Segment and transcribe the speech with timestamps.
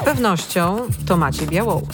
[0.00, 1.86] Z pewnością to Maciej Białous.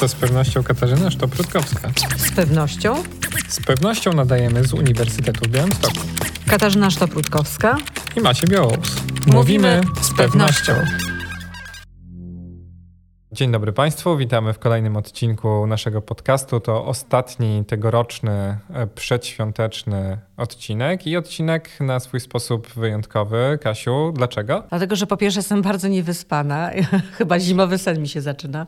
[0.00, 1.90] To z pewnością Katarzyna Sztop-Rutkowska.
[2.16, 3.02] Z pewnością
[3.48, 5.98] Z pewnością nadajemy z Uniwersytetu w Białymstoku.
[6.46, 7.76] Katarzyna Sztop-Rutkowska.
[8.16, 8.96] I Macie Białous.
[9.26, 10.72] Mówimy z pewnością.
[13.34, 16.60] Dzień dobry Państwu, witamy w kolejnym odcinku naszego podcastu.
[16.60, 23.58] To ostatni tegoroczny, e, przedświąteczny odcinek i odcinek na swój sposób wyjątkowy.
[23.62, 24.64] Kasiu, dlaczego?
[24.68, 26.70] Dlatego, że po pierwsze jestem bardzo niewyspana.
[27.18, 28.66] Chyba zimowy sen mi się zaczyna.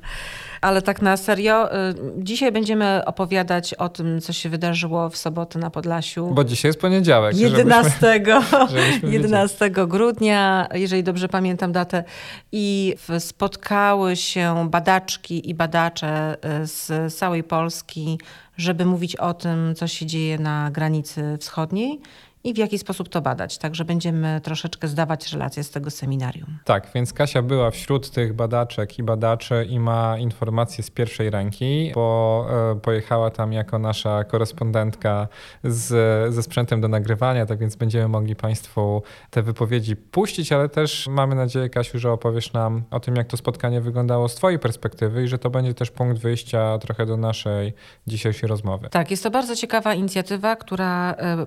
[0.65, 5.59] Ale tak na serio, y, dzisiaj będziemy opowiadać o tym, co się wydarzyło w sobotę
[5.59, 6.31] na Podlasiu.
[6.35, 7.37] Bo dzisiaj jest poniedziałek.
[7.37, 8.23] 11,
[8.71, 12.05] żebyśmy 11 grudnia, jeżeli dobrze pamiętam datę,
[12.53, 18.19] i spotkały się badaczki i badacze y, z całej Polski,
[18.57, 22.01] żeby mówić o tym, co się dzieje na granicy wschodniej
[22.45, 23.59] i w jaki sposób to badać.
[23.59, 26.59] Także będziemy troszeczkę zdawać relacje z tego seminarium.
[26.65, 31.93] Tak, więc Kasia była wśród tych badaczek i badaczy i ma informacje z pierwszej ręki,
[31.95, 35.29] bo e, pojechała tam jako nasza korespondentka
[35.65, 41.07] z, ze sprzętem do nagrywania, tak więc będziemy mogli Państwu te wypowiedzi puścić, ale też
[41.07, 45.25] mamy nadzieję, Kasiu, że opowiesz nam o tym, jak to spotkanie wyglądało z Twojej perspektywy
[45.25, 47.73] i że to będzie też punkt wyjścia trochę do naszej
[48.07, 48.89] dzisiejszej rozmowy.
[48.91, 51.47] Tak, jest to bardzo ciekawa inicjatywa, która e,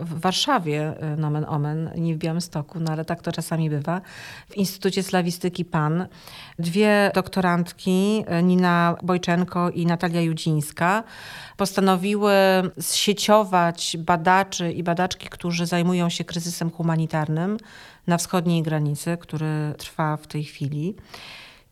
[0.00, 4.00] w Warszawie, e, nomen omen, nie w Białymstoku, no ale tak to czasami bywa,
[4.48, 6.06] w Instytucie Slawistyki PAN.
[6.58, 11.04] Dwie doktorantki, e, Nina Bojczenko i Natalia Judzińska,
[11.56, 12.32] postanowiły
[12.80, 17.56] zsieciować badaczy i badaczki, którzy zajmują się kryzysem humanitarnym
[18.06, 20.94] na wschodniej granicy, który trwa w tej chwili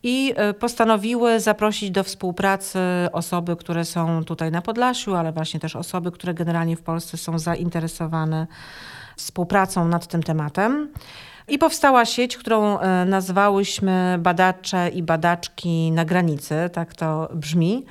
[0.03, 2.79] i e, postanowiły zaprosić do współpracy
[3.11, 7.39] osoby, które są tutaj na Podlasiu, ale właśnie też osoby, które generalnie w Polsce są
[7.39, 8.47] zainteresowane
[9.17, 10.89] współpracą nad tym tematem.
[11.47, 17.85] I powstała sieć, którą e, nazwałyśmy Badacze i Badaczki na granicy, tak to brzmi.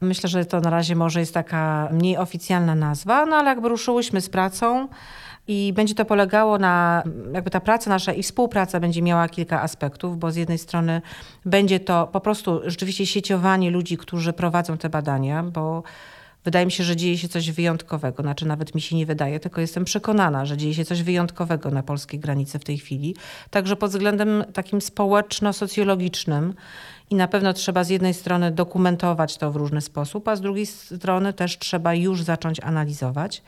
[0.00, 4.20] Myślę, że to na razie może jest taka mniej oficjalna nazwa, no ale jakby ruszyłyśmy
[4.20, 4.88] z pracą.
[5.48, 10.18] I będzie to polegało na, jakby ta praca nasza i współpraca będzie miała kilka aspektów,
[10.18, 11.02] bo z jednej strony
[11.44, 15.82] będzie to po prostu rzeczywiście sieciowanie ludzi, którzy prowadzą te badania, bo
[16.44, 18.22] wydaje mi się, że dzieje się coś wyjątkowego.
[18.22, 21.82] Znaczy nawet mi się nie wydaje, tylko jestem przekonana, że dzieje się coś wyjątkowego na
[21.82, 23.16] polskiej granicy w tej chwili.
[23.50, 26.54] Także pod względem takim społeczno-socjologicznym
[27.10, 30.66] i na pewno trzeba z jednej strony dokumentować to w różny sposób, a z drugiej
[30.66, 33.42] strony też trzeba już zacząć analizować.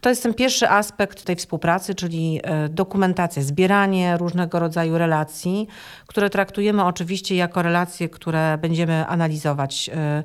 [0.00, 5.68] To jest ten pierwszy aspekt tej współpracy, czyli e, dokumentacja, zbieranie różnego rodzaju relacji,
[6.06, 10.24] które traktujemy oczywiście jako relacje, które będziemy analizować e,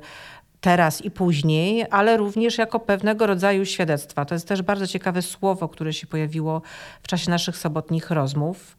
[0.60, 4.24] teraz i później, ale również jako pewnego rodzaju świadectwa.
[4.24, 6.62] To jest też bardzo ciekawe słowo, które się pojawiło
[7.02, 8.76] w czasie naszych sobotnich rozmów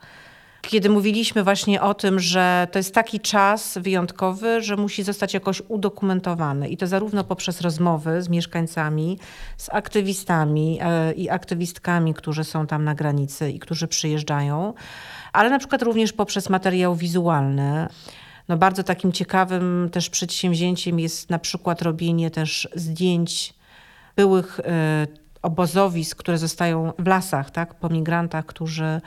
[0.68, 5.62] kiedy mówiliśmy właśnie o tym, że to jest taki czas wyjątkowy, że musi zostać jakoś
[5.68, 9.20] udokumentowany i to zarówno poprzez rozmowy z mieszkańcami,
[9.58, 14.74] z aktywistami e, i aktywistkami, którzy są tam na granicy i którzy przyjeżdżają,
[15.34, 17.88] ale na przykład również poprzez materiał wizualny.
[18.48, 23.54] No bardzo takim ciekawym też przedsięwzięciem jest na przykład robienie też zdjęć
[24.16, 25.08] byłych e,
[25.42, 29.02] obozowisk, które zostają w lasach, tak, po migrantach, którzy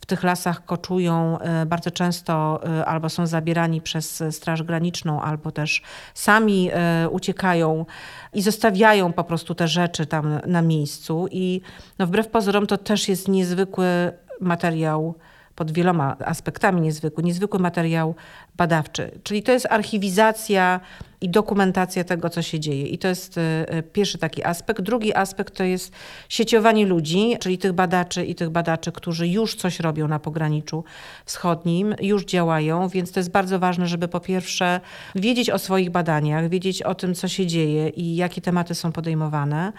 [0.00, 5.52] w tych lasach koczują e, bardzo często e, albo są zabierani przez Straż Graniczną, albo
[5.52, 5.82] też
[6.14, 7.86] sami e, uciekają
[8.32, 11.28] i zostawiają po prostu te rzeczy tam na miejscu.
[11.30, 11.60] I
[11.98, 15.14] no, wbrew pozorom to też jest niezwykły materiał
[15.56, 18.14] pod wieloma aspektami niezwykły, niezwykły materiał
[18.56, 19.10] badawczy.
[19.22, 20.80] Czyli to jest archiwizacja
[21.20, 22.86] i dokumentacja tego, co się dzieje.
[22.86, 24.80] I to jest e, e, pierwszy taki aspekt.
[24.80, 25.92] Drugi aspekt to jest
[26.28, 30.84] sieciowanie ludzi, czyli tych badaczy i tych badaczy, którzy już coś robią na pograniczu
[31.24, 34.80] wschodnim, już działają, więc to jest bardzo ważne, żeby po pierwsze
[35.14, 39.72] wiedzieć o swoich badaniach, wiedzieć o tym, co się dzieje i jakie tematy są podejmowane.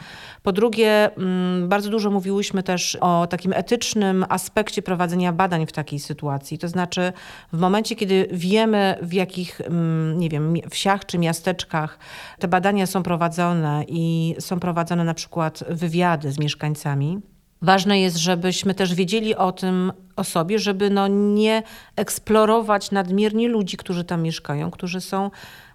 [0.44, 6.00] Po drugie, mm, bardzo dużo mówiłyśmy też o takim etycznym aspekcie prowadzenia badań w takiej
[6.00, 6.58] sytuacji.
[6.58, 7.14] To znaczy,
[7.54, 12.00] w momencie, kiedy wiemy, w jakich, mm, nie wiem, wsiach czy miasteczkach.
[12.40, 17.22] Te badania są prowadzone i są prowadzone na przykład wywiady z mieszkańcami,
[17.62, 21.64] Ważne jest, żebyśmy też wiedzieli o tym o sobie, żeby no nie
[21.96, 25.32] eksplorować nadmiernie ludzi, którzy tam mieszkają, którzy są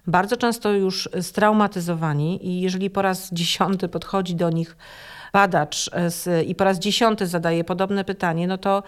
[0.07, 4.77] bardzo często już straumatyzowani i jeżeli po raz dziesiąty podchodzi do nich
[5.33, 8.83] badacz z, i po raz dziesiąty zadaje podobne pytanie, no to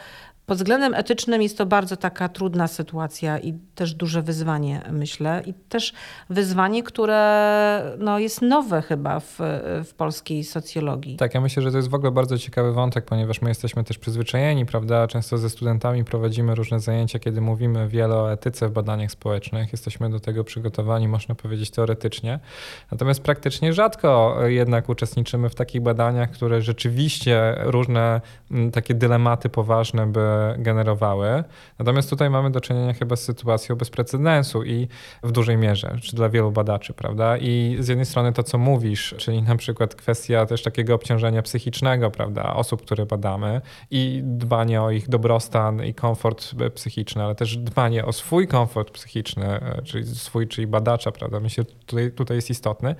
[0.45, 5.43] Pod względem etycznym jest to bardzo taka trudna sytuacja i też duże wyzwanie, myślę.
[5.45, 5.93] I też
[6.29, 9.37] wyzwanie, które no, jest nowe chyba w,
[9.85, 11.17] w polskiej socjologii.
[11.17, 13.97] Tak, ja myślę, że to jest w ogóle bardzo ciekawy wątek, ponieważ my jesteśmy też
[13.97, 15.07] przyzwyczajeni, prawda?
[15.07, 19.71] Często ze studentami prowadzimy różne zajęcia, kiedy mówimy wiele o etyce w badaniach społecznych.
[19.71, 22.39] Jesteśmy do tego przygotowani, można powiedzieć, teoretycznie.
[22.91, 28.21] Natomiast praktycznie rzadko jednak uczestniczymy w takich badaniach, które rzeczywiście różne
[28.73, 31.43] takie dylematy poważne by generowały.
[31.79, 34.87] Natomiast tutaj mamy do czynienia chyba z sytuacją bez precedensu i
[35.23, 37.37] w dużej mierze, czy dla wielu badaczy, prawda?
[37.37, 42.11] I z jednej strony to, co mówisz, czyli na przykład kwestia też takiego obciążenia psychicznego,
[42.11, 43.61] prawda, osób, które badamy
[43.91, 49.45] i dbanie o ich dobrostan i komfort psychiczny, ale też dbanie o swój komfort psychiczny,
[49.45, 52.95] e, czyli swój, czyli badacza, prawda, myślę, tutaj, tutaj jest istotny.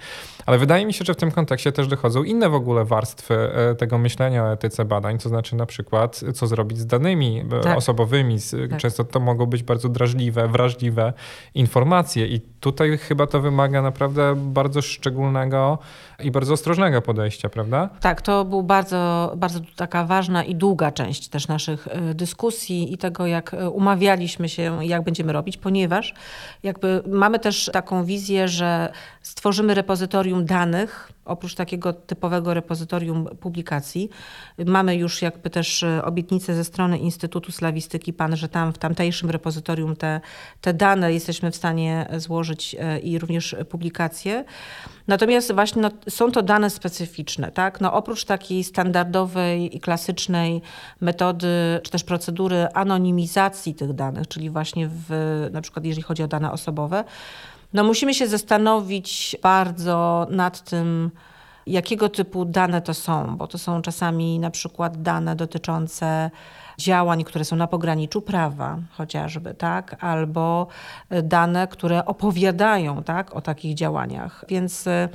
[0.45, 3.75] Ale wydaje mi się, że w tym kontekście też dochodzą inne w ogóle warstwy e,
[3.75, 7.77] tego myślenia o etyce badań, to znaczy na przykład, co zrobić z danymi E, tak.
[7.77, 8.37] osobowymi.
[8.69, 8.79] Tak.
[8.79, 11.13] Często to mogą być bardzo drażliwe, wrażliwe
[11.53, 15.79] informacje i tutaj chyba to wymaga naprawdę bardzo szczególnego
[16.23, 17.89] i bardzo ostrożnego podejścia, prawda?
[18.01, 22.97] Tak, to był bardzo, bardzo taka ważna i długa część też naszych e, dyskusji i
[22.97, 26.13] tego, jak e, umawialiśmy się, jak będziemy robić, ponieważ
[26.63, 34.09] jakby mamy też taką wizję, że stworzymy repozytorium danych, oprócz takiego typowego repozytorium publikacji.
[34.65, 39.29] Mamy już jakby też e, obietnicę ze strony Instytutu Slawistyki PAN, że tam w tamtejszym
[39.29, 40.21] repozytorium te,
[40.61, 44.45] te dane jesteśmy w stanie złożyć i również publikacje.
[45.07, 47.51] Natomiast właśnie no, są to dane specyficzne.
[47.51, 47.81] Tak?
[47.81, 50.61] No, oprócz takiej standardowej i klasycznej
[51.01, 55.09] metody, czy też procedury anonimizacji tych danych, czyli właśnie w,
[55.51, 57.03] na przykład jeżeli chodzi o dane osobowe,
[57.73, 61.11] no musimy się zastanowić bardzo nad tym,
[61.67, 66.31] jakiego typu dane to są, bo to są czasami na przykład dane dotyczące
[66.77, 70.67] działań, które są na pograniczu prawa, chociażby, tak, albo
[71.23, 74.45] dane, które opowiadają tak, o takich działaniach.
[74.49, 75.09] Więc Mm,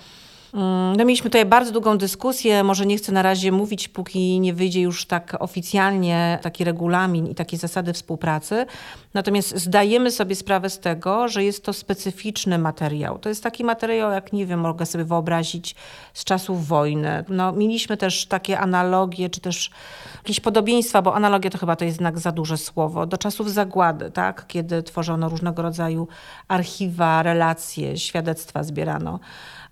[0.52, 2.64] no mieliśmy tutaj bardzo długą dyskusję.
[2.64, 7.34] Może nie chcę na razie mówić, póki nie wyjdzie już tak oficjalnie taki regulamin i
[7.34, 8.66] takie zasady współpracy.
[9.14, 13.18] Natomiast zdajemy sobie sprawę z tego, że jest to specyficzny materiał.
[13.18, 15.74] To jest taki materiał, jak nie wiem, mogę sobie wyobrazić
[16.14, 17.24] z czasów wojny.
[17.28, 19.70] No, mieliśmy też takie analogie, czy też
[20.16, 24.10] jakieś podobieństwa, bo analogia to chyba to jest jednak za duże słowo, do czasów zagłady,
[24.10, 24.46] tak?
[24.46, 26.08] kiedy tworzono różnego rodzaju
[26.48, 29.20] archiwa, relacje, świadectwa zbierano.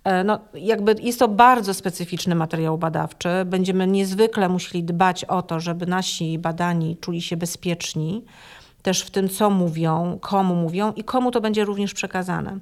[0.04, 3.28] E, no, jakby jest to bardzo specyficzny materiał badawczy.
[3.46, 8.24] Będziemy niezwykle musieli dbać o to, żeby nasi badani czuli się bezpieczni
[8.82, 12.58] też w tym, co mówią, komu mówią i komu to będzie również przekazane.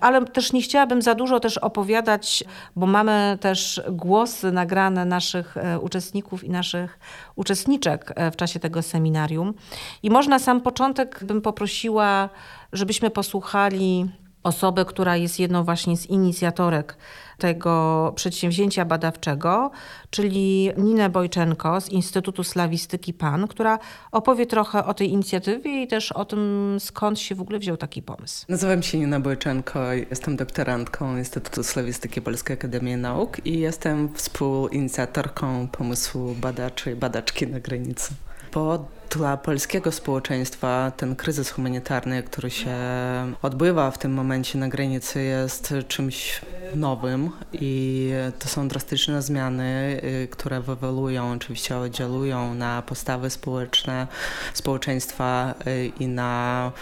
[0.00, 2.44] Ale też nie chciałabym za dużo też opowiadać,
[2.76, 6.98] bo mamy też głosy nagrane naszych e, uczestników i naszych
[7.36, 9.54] uczestniczek e, w czasie tego seminarium.
[10.02, 12.28] I można sam początek bym poprosiła,
[12.72, 14.06] żebyśmy posłuchali
[14.48, 16.96] osobę, która jest jedną właśnie z inicjatorek
[17.38, 19.70] tego przedsięwzięcia badawczego,
[20.10, 23.78] czyli Ninę Bojczenko z Instytutu Slawistyki PAN, która
[24.12, 28.02] opowie trochę o tej inicjatywie i też o tym, skąd się w ogóle wziął taki
[28.02, 28.46] pomysł.
[28.48, 36.34] Nazywam się Nina Bojczenko, jestem doktorantką Instytutu Slawistyki Polskiej Akademii Nauk i jestem współinicjatorką pomysłu
[36.34, 38.14] badaczy i badaczki na granicy.
[38.50, 42.76] Po dla polskiego społeczeństwa ten kryzys humanitarny, który się
[43.42, 46.40] odbywa w tym momencie na granicy, jest czymś
[46.74, 54.06] nowym i to są drastyczne zmiany, y, które wywołują, oczywiście oddziałują na postawy społeczne
[54.54, 56.72] społeczeństwa y, i na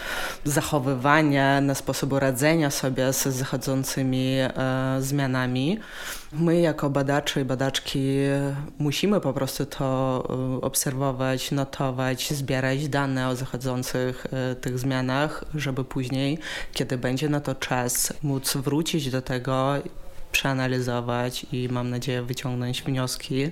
[0.43, 5.79] zachowywanie, na sposób radzenia sobie z zachodzącymi y, zmianami.
[6.31, 8.17] My jako badacze i badaczki
[8.79, 10.23] musimy po prostu to
[10.61, 14.27] obserwować, notować, zbierać dane o zachodzących
[14.61, 16.39] tych zmianach, żeby później,
[16.73, 19.73] kiedy będzie na to czas, móc wrócić do tego
[20.31, 23.51] przeanalizować i mam nadzieję wyciągnąć wnioski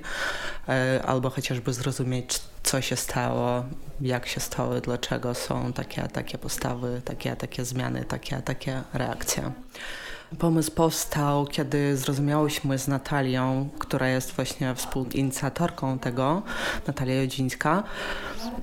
[0.70, 3.66] e, albo chociażby zrozumieć, co się stało,
[4.02, 9.52] jak się stało, dlaczego są takie, takie postawy, takie, takie zmiany, takie, takie reakcje.
[10.40, 16.42] Pomysł powstał, kiedy zrozumiałyśmy z Natalią, która jest właśnie współinicjatorką tego,
[16.88, 17.84] Natalia Jodzińska.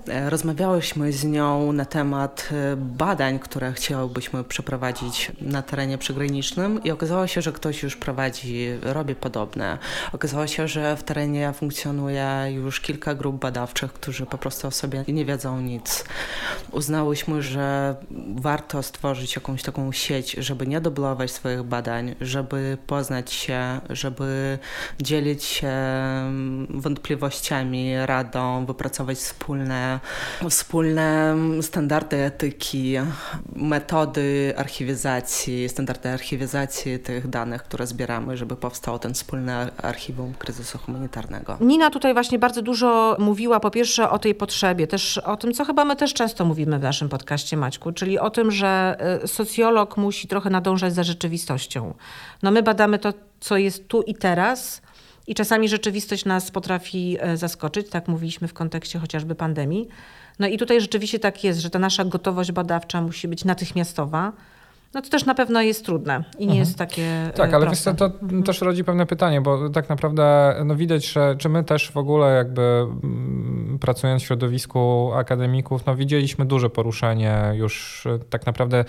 [0.09, 6.91] E, rozmawiałyśmy z nią na temat e, badań, które chciałybyśmy przeprowadzić na terenie przygranicznym i
[6.91, 9.79] okazało się, że ktoś już prowadzi, robi podobne.
[10.13, 15.05] Okazało się, że w terenie funkcjonuje już kilka grup badawczych, którzy po prostu o sobie
[15.09, 16.05] nie wiedzą nic.
[16.73, 17.97] Uznałyśmy, że
[18.35, 24.59] warto stworzyć jakąś taką sieć, żeby nie dublować swojej swoich badań, żeby poznać się, żeby
[25.03, 30.01] dzielić się mm, wątpliwościami, radą, wypracować wspólne,
[30.51, 32.95] wspólne standardy etyki,
[33.57, 39.53] metody archiwizacji, standardy archiwizacji tych danych, które zbieramy, żeby powstał ten wspólny
[39.83, 41.57] archiwum kryzysu humanitarnego.
[41.61, 45.65] Nina tutaj właśnie bardzo dużo mówiła po pierwsze o tej potrzebie, też o tym, co
[45.65, 49.97] chyba my też często mówimy w naszym podcaście Maćku, czyli o tym, że y, socjolog
[49.97, 51.42] musi trochę nadążać za rzeczywistością.
[52.43, 54.83] No my badamy to, co jest tu i teraz,
[55.27, 59.89] i czasami rzeczywistość nas potrafi e, zaskoczyć, tak mówiliśmy w kontekście chociażby pandemii.
[60.39, 64.33] No i tutaj rzeczywiście tak jest, że ta nasza gotowość badawcza musi być natychmiastowa.
[64.95, 66.59] No to też na pewno jest trudne i nie mhm.
[66.59, 67.03] jest takie.
[67.03, 67.91] E, tak, ale proste.
[67.91, 68.43] wiesz co, to mhm.
[68.43, 72.35] też rodzi pewne pytanie, bo tak naprawdę no widać, że czy my też w ogóle
[72.35, 78.85] jakby mm, pracując w środowisku akademików, no widzieliśmy duże poruszenie już e, tak naprawdę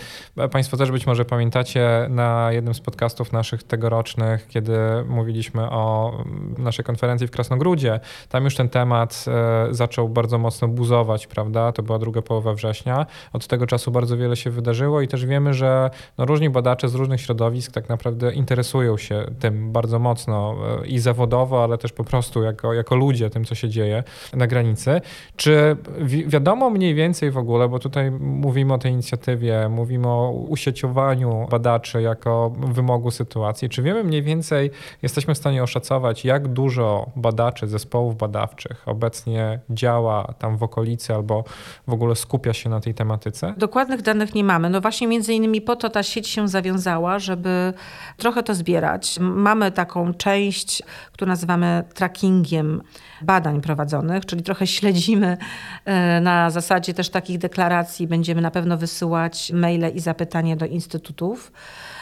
[0.52, 6.56] Państwo też być może pamiętacie na jednym z podcastów naszych tegorocznych, kiedy mówiliśmy o mm,
[6.58, 11.72] naszej konferencji w Krasnogródzie, tam już ten temat e, zaczął bardzo mocno buzować, prawda?
[11.72, 13.06] To była druga połowa września.
[13.34, 16.96] Od tego czasu bardzo wiele się wydarzyło i też wiemy, że no, różni badacze z
[16.96, 22.04] różnych środowisk tak naprawdę interesują się tym bardzo mocno e, i zawodowo, ale też po
[22.04, 25.02] prostu jako, jako ludzie tym, co się dzieje na granicy.
[25.36, 30.32] Czy wi wiadomo mniej więcej w ogóle, bo tutaj mówimy o tej inicjatywie, mówimy o
[30.32, 34.72] usieciowaniu badaczy jako wymogu sytuacji, czy wiemy mniej więcej,
[35.02, 41.44] jesteśmy w stanie oszacować, jak dużo badaczy, zespołów badawczych obecnie działa tam w okolicy albo
[41.88, 43.54] w ogóle skupia się na tej tematyce?
[43.58, 44.70] Dokładnych danych nie mamy.
[44.70, 47.74] No właśnie między innymi po to ta sieć się zawiązała, żeby
[48.18, 49.18] trochę to zbierać.
[49.20, 52.82] Mamy taką część, którą nazywamy trackingiem
[53.22, 55.38] badań prowadzonych, czyli trochę śledzimy
[55.86, 58.08] e, na zasadzie też takich deklaracji.
[58.08, 61.52] Będziemy na pewno wysyłać maile i zapytania do instytutów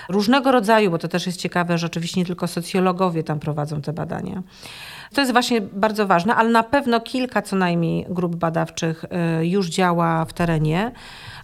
[0.09, 3.93] różnego rodzaju, bo to też jest ciekawe, że oczywiście nie tylko socjologowie tam prowadzą te
[3.93, 4.43] badania.
[5.13, 9.69] To jest właśnie bardzo ważne, ale na pewno kilka co najmniej grup badawczych e, już
[9.69, 10.91] działa w terenie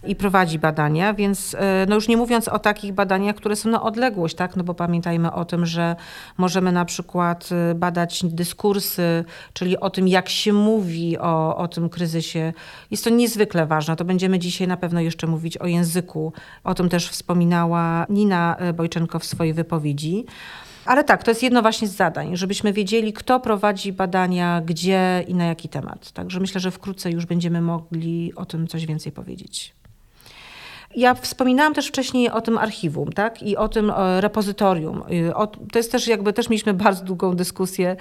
[0.06, 3.82] i prowadzi badania, więc e, no już nie mówiąc o takich badaniach, które są na
[3.82, 4.56] odległość, tak?
[4.56, 5.96] no bo pamiętajmy o tym, że
[6.36, 11.88] możemy na przykład e, badać dyskursy, czyli o tym, jak się mówi o, o tym
[11.88, 12.52] kryzysie.
[12.90, 13.96] Jest to niezwykle ważne.
[13.96, 16.32] To będziemy dzisiaj na pewno jeszcze mówić o języku.
[16.64, 20.24] O tym też wspominała Nina Bojczenko w swojej wypowiedzi.
[20.88, 25.34] Ale tak, to jest jedno właśnie z zadań, żebyśmy wiedzieli, kto prowadzi badania, gdzie i
[25.34, 26.12] na jaki temat.
[26.12, 29.74] Także myślę, że wkrótce już będziemy mogli o tym coś więcej powiedzieć.
[30.96, 33.42] Ja wspominałam też wcześniej o tym archiwum, tak?
[33.42, 35.02] I o tym o repozytorium.
[35.72, 37.96] To jest też jakby, też mieliśmy bardzo długą dyskusję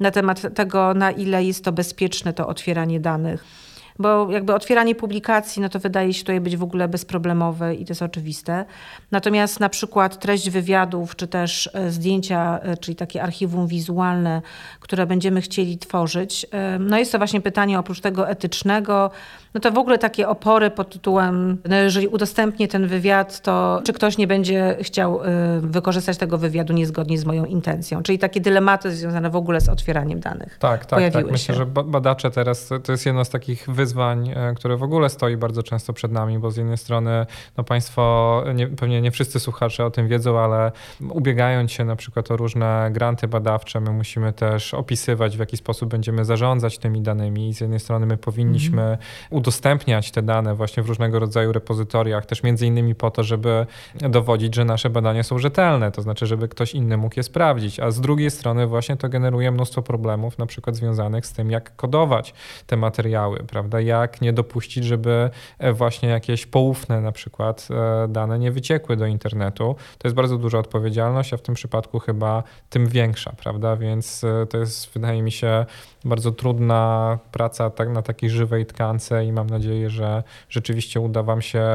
[0.00, 3.65] na temat tego, na ile jest to bezpieczne, to otwieranie danych
[3.98, 7.90] bo jakby otwieranie publikacji, no to wydaje się tutaj być w ogóle bezproblemowe i to
[7.90, 8.64] jest oczywiste.
[9.10, 14.42] Natomiast na przykład treść wywiadów, czy też e, zdjęcia, e, czyli takie archiwum wizualne,
[14.80, 19.10] które będziemy chcieli tworzyć, e, no jest to właśnie pytanie oprócz tego etycznego,
[19.54, 23.92] no to w ogóle takie opory pod tytułem, no jeżeli udostępnię ten wywiad, to czy
[23.92, 25.20] ktoś nie będzie chciał
[25.60, 28.02] wykorzystać tego wywiadu niezgodnie z moją intencją.
[28.02, 30.58] Czyli takie dylematy związane w ogóle z otwieraniem danych.
[30.58, 31.30] Tak, tak, tak.
[31.30, 35.08] Myślę, że badacze teraz, to jest jedno z takich wyzwań, wyzwań, e, które w ogóle
[35.08, 37.26] stoi bardzo często przed nami, bo z jednej strony
[37.56, 40.72] no Państwo, nie, pewnie nie wszyscy słuchacze o tym wiedzą, ale
[41.10, 45.90] ubiegając się na przykład o różne granty badawcze, my musimy też opisywać, w jaki sposób
[45.90, 47.54] będziemy zarządzać tymi danymi.
[47.54, 48.98] Z jednej strony my powinniśmy mhm.
[49.30, 54.54] udostępniać te dane właśnie w różnego rodzaju repozytoriach, też między innymi po to, żeby dowodzić,
[54.54, 58.00] że nasze badania są rzetelne, to znaczy, żeby ktoś inny mógł je sprawdzić, a z
[58.00, 62.34] drugiej strony właśnie to generuje mnóstwo problemów, na przykład związanych z tym, jak kodować
[62.66, 63.75] te materiały, prawda?
[63.80, 69.06] Jak nie dopuścić, żeby e, właśnie jakieś poufne na przykład e, dane nie wyciekły do
[69.06, 69.76] internetu.
[69.98, 73.76] To jest bardzo duża odpowiedzialność, a w tym przypadku chyba tym większa, prawda?
[73.76, 75.66] Więc e, to jest, wydaje mi się,
[76.04, 81.42] bardzo trudna praca tak, na takiej żywej tkance i mam nadzieję, że rzeczywiście uda Wam
[81.42, 81.66] się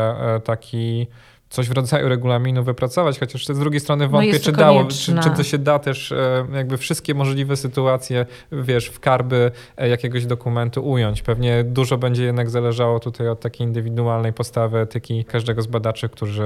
[0.43, 1.07] taki
[1.51, 5.15] coś w rodzaju regulaminu wypracować, chociaż z drugiej strony no wątpię, no czy dało, czy,
[5.23, 10.25] czy, to się da też e, jakby wszystkie możliwe sytuacje, wiesz, w karby e, jakiegoś
[10.25, 11.21] dokumentu ująć.
[11.21, 16.43] Pewnie dużo będzie jednak zależało tutaj od takiej indywidualnej postawy etyki każdego z badaczy, którzy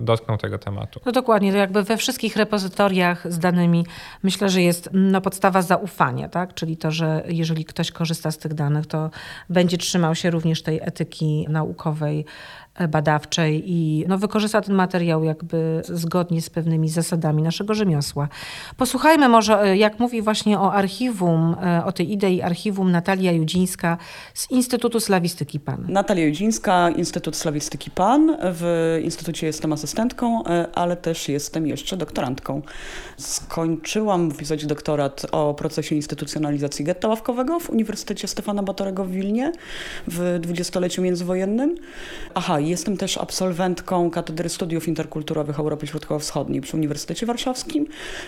[0.00, 1.00] dotkną tego tematu.
[1.06, 3.86] No dokładnie, to jakby we wszystkich repozytoriach z danymi
[4.22, 6.54] myślę, że jest no, podstawa zaufania, tak?
[6.54, 9.10] Czyli to, że jeżeli ktoś korzysta z tych danych, to
[9.50, 12.24] będzie trzymał się również tej etyki naukowej,
[12.88, 18.28] badawczej i no, wykorzysta ten materiał jakby zgodnie z pewnymi zasadami naszego rzemiosła.
[18.76, 23.98] Posłuchajmy może, e, jak mówi właśnie o archiwum, e, o tej idei archiwum Natalia Judzińska
[24.34, 25.86] z Instytutu Slawistyki PAN.
[25.88, 28.36] Natalia Judzińska, Instytut Slawistyki PAN.
[28.42, 32.62] W Instytucie jestem asystentką, e, ale też jestem jeszcze doktorantką.
[33.16, 39.52] Skończyłam pisać doktorat o procesie instytucjonalizacji getta ławkowego w Uniwersytecie Stefana Batorego w Wilnie
[40.08, 41.74] w dwudziestoleciu międzywojennym.
[42.34, 47.86] Aha, jestem też absolwentką Katedry Studiów Interkulturowych Europy Środkowo-Wschodniej przy Uniwersytecie Warszawskim,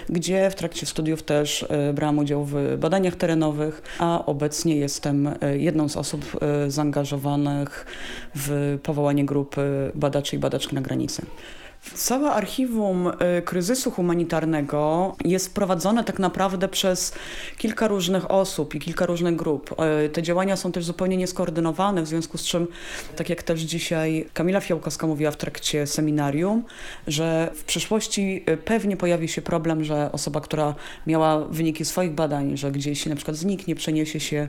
[0.09, 5.59] gdzie w trakcie studiów też e, brałam udział w badaniach terenowych, a obecnie jestem e,
[5.59, 7.87] jedną z osób e, zaangażowanych
[8.35, 11.27] w powołanie grupy badaczy i badaczki na granicy.
[11.95, 17.15] Całe archiwum y, kryzysu humanitarnego jest prowadzone tak naprawdę przez
[17.59, 19.75] kilka różnych osób i kilka różnych grup.
[20.07, 22.67] Y, te działania są też zupełnie nieskoordynowane, w związku z czym,
[23.17, 26.65] tak jak też dzisiaj Kamila Fiałkowska mówiła w trakcie seminarium,
[27.07, 30.75] że w przyszłości y, pewnie pojawi się problem, że osoba, która
[31.07, 34.49] miała wyniki swoich badań, że gdzieś na przykład zniknie, przeniesie się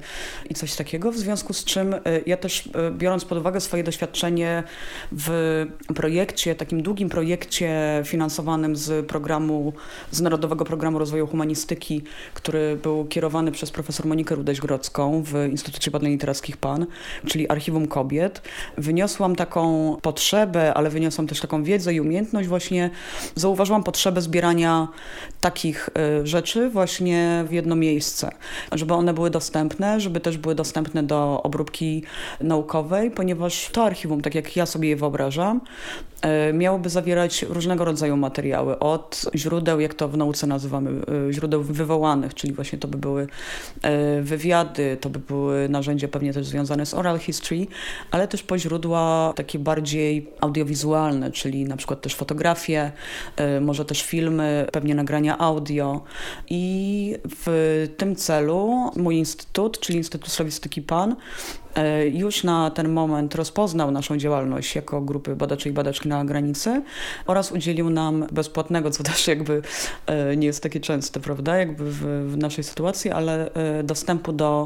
[0.50, 4.64] i coś takiego, w związku z czym ja też biorąc pod uwagę swoje doświadczenie
[5.12, 5.66] w
[5.96, 9.74] projekcie, takim długim projekcie, projekcie finansowanym z programu,
[10.12, 12.04] z Narodowego Programu Rozwoju Humanistyki,
[12.34, 16.86] który był kierowany przez profesor Monikę Rudeś-Grodzką w Instytucie Badań Literackich PAN,
[17.26, 18.42] czyli Archiwum Kobiet.
[18.78, 22.90] Wyniosłam taką potrzebę, ale wyniosłam też taką wiedzę i umiejętność właśnie,
[23.36, 24.88] zauważyłam potrzebę zbierania
[25.42, 25.90] takich
[26.22, 28.32] y, rzeczy właśnie w jedno miejsce,
[28.72, 32.04] żeby one były dostępne, żeby też były dostępne do obróbki
[32.42, 35.62] naukowej, ponieważ to archiwum, tak jak ja sobie je wyobrażam,
[36.50, 40.92] y, miałoby zawierać zbierać różnego rodzaju materiały, od źródeł, jak to w nauce nazywamy,
[41.30, 46.34] y, źródeł wywołanych, czyli właśnie to by były y, wywiady, to by były narzędzia pewnie
[46.34, 47.68] też związane z oral history,
[48.12, 52.92] ale też po źródła takie bardziej audiowizualne, czyli na przykład też fotografie,
[53.58, 56.02] y, może też filmy, pewnie nagrania audio.
[56.50, 61.16] I w tym celu mój instytut, czyli Instytut Slawistyki PAN,
[62.14, 66.84] już na ten moment rozpoznał naszą działalność jako grupy badaczy i badaczki na granicy
[67.26, 69.62] oraz udzielił nam bezpłatnego, co też jakby
[70.06, 74.66] e, nie jest takie częste, prawda, jakby w, w naszej sytuacji, ale e, dostępu do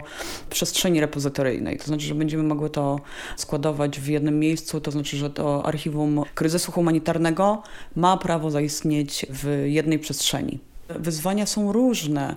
[0.49, 1.77] przestrzeni repozytoryjnej.
[1.77, 2.99] To znaczy, że będziemy mogły to
[3.37, 7.63] składować w jednym miejscu, to znaczy, że to archiwum kryzysu humanitarnego
[7.95, 10.70] ma prawo zaistnieć w jednej przestrzeni.
[10.99, 12.35] Wyzwania są różne.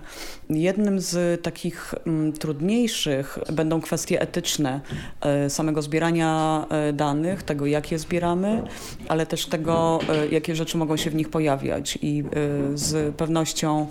[0.49, 4.81] Jednym z takich mm, trudniejszych będą kwestie etyczne
[5.21, 8.63] e, samego zbierania e, danych, tego jak je zbieramy,
[9.07, 11.99] ale też tego, e, jakie rzeczy mogą się w nich pojawiać.
[12.01, 12.23] I
[12.73, 13.87] z pewnością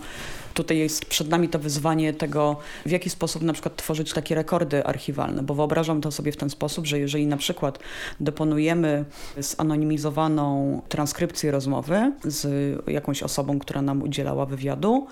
[0.55, 4.85] tutaj jest przed nami to wyzwanie tego, w jaki sposób na przykład tworzyć takie rekordy
[4.85, 7.79] archiwalne, bo wyobrażam to sobie w ten sposób, że jeżeli na przykład
[8.21, 9.05] deponujemy
[9.39, 12.47] zanonimizowaną transkrypcję rozmowy z
[12.89, 15.07] jakąś osobą, która nam udzielała wywiadu,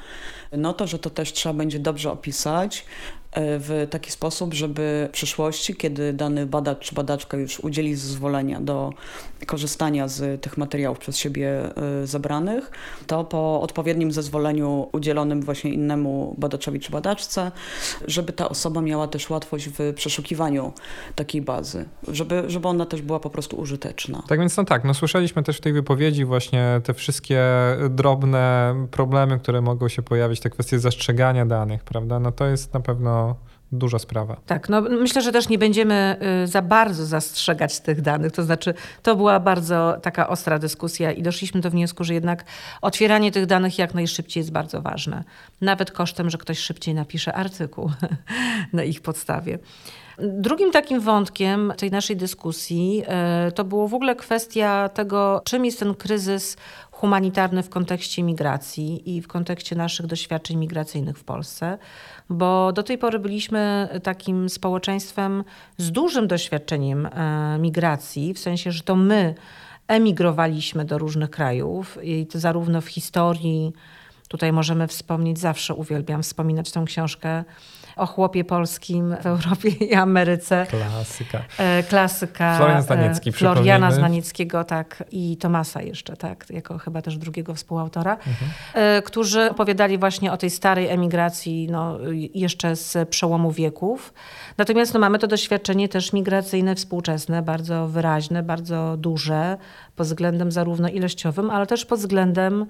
[0.53, 2.85] no to, że to też trzeba będzie dobrze opisać,
[3.37, 8.93] w taki sposób, żeby w przyszłości, kiedy dany badacz czy badaczka już udzieli zezwolenia do
[9.47, 12.71] korzystania z tych materiałów przez siebie e, zebranych,
[13.07, 17.53] to po odpowiednim zezwoleniu udzielonym właśnie innemu badaczowi czy badaczce,
[18.07, 20.73] żeby ta osoba miała też łatwość w przeszukiwaniu
[21.15, 24.23] takiej bazy, żeby, żeby ona też była po prostu użyteczna.
[24.29, 27.43] Tak więc no tak, no słyszeliśmy też w tej wypowiedzi właśnie te wszystkie
[27.91, 32.21] drobne problemy, które mogą się pojawić, te kwestie zastrzegania danych, prawda?
[32.21, 33.22] No to jest na pewno
[33.73, 34.37] duża sprawa.
[34.47, 38.33] Tak, no myślę, że też nie będziemy y, za bardzo zastrzegać tych danych.
[38.33, 42.45] To znaczy, to była bardzo taka ostra dyskusja i doszliśmy do wniosku, że jednak
[42.83, 45.25] otwieranie tych danych jak najszybciej jest bardzo ważne.
[45.61, 47.91] Nawet kosztem, że ktoś szybciej napisze artykuł
[48.73, 49.59] na ich podstawie.
[50.19, 53.03] Drugim takim wątkiem tej naszej dyskusji
[53.49, 56.57] y, to było w ogóle kwestia tego, czym jest ten kryzys
[57.03, 61.79] humanitarny w kontekście migracji i w kontekście naszych doświadczeń migracyjnych w Polsce,
[62.31, 65.45] bo do tej pory byliśmy takim społeczeństwem
[65.77, 69.35] z dużym doświadczeniem e, migracji, w sensie, że to my
[69.89, 73.73] emigrowaliśmy do różnych krajów i to zarówno w historii,
[74.29, 77.45] tutaj możemy wspomnieć, zawsze uwielbiam wspominać tę książkę
[77.97, 80.67] o chłopie polskim w Europie i Ameryce.
[80.71, 81.43] Klasyka.
[81.59, 82.57] E, klasyka.
[82.57, 85.05] Florian Znaniecki, e, Floriana Znanieckiego, tak.
[85.11, 86.47] I Tomasa jeszcze, tak.
[86.51, 88.13] Jako chyba też drugiego współautora.
[88.13, 88.51] Mhm.
[88.75, 91.99] E, którzy opowiadali właśnie o tej starej emigracji, no,
[92.35, 94.15] jeszcze z przełomu wieków.
[94.59, 99.57] Natomiast no, mamy to doświadczenie też migracyjne, współczesne, bardzo wyraźne, bardzo duże,
[99.97, 102.67] pod względem zarówno ilościowym, ale też pod względem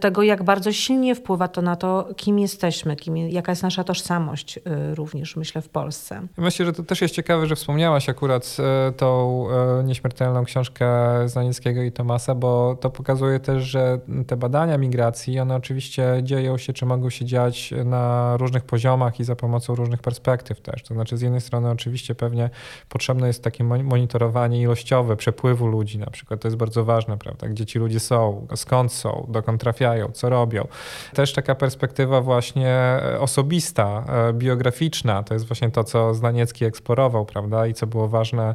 [0.00, 4.58] tego, jak bardzo silnie wpływa to na to, kim jesteśmy, kim, jaka jest nasza tożsamość
[4.58, 6.26] e, również, myślę, w Polsce.
[6.36, 8.56] Myślę, że to też jest ciekawe, że wspomniałaś akurat
[8.88, 9.46] e, tą
[9.84, 10.88] nieśmiertelną książkę
[11.26, 16.72] Zanieckiego i Tomasa, bo to pokazuje też, że te badania migracji, one oczywiście dzieją się,
[16.72, 20.82] czy mogą się dziać na różnych poziomach i za pomocą różnych perspektyw też.
[20.82, 22.50] To znaczy z jednej strony oczywiście pewnie
[22.88, 26.40] potrzebne jest takie monitorowanie ilościowe przepływu ludzi na przykład.
[26.40, 27.48] To jest bardzo ważne, prawda?
[27.48, 29.69] Gdzie ci ludzie są, skąd są, dokąd trafiają,
[30.12, 30.68] co robią.
[31.14, 37.26] Też taka perspektywa właśnie e, osobista, e, biograficzna, to jest właśnie to, co Znaniecki eksplorował,
[37.26, 37.66] prawda?
[37.66, 38.54] I co było ważne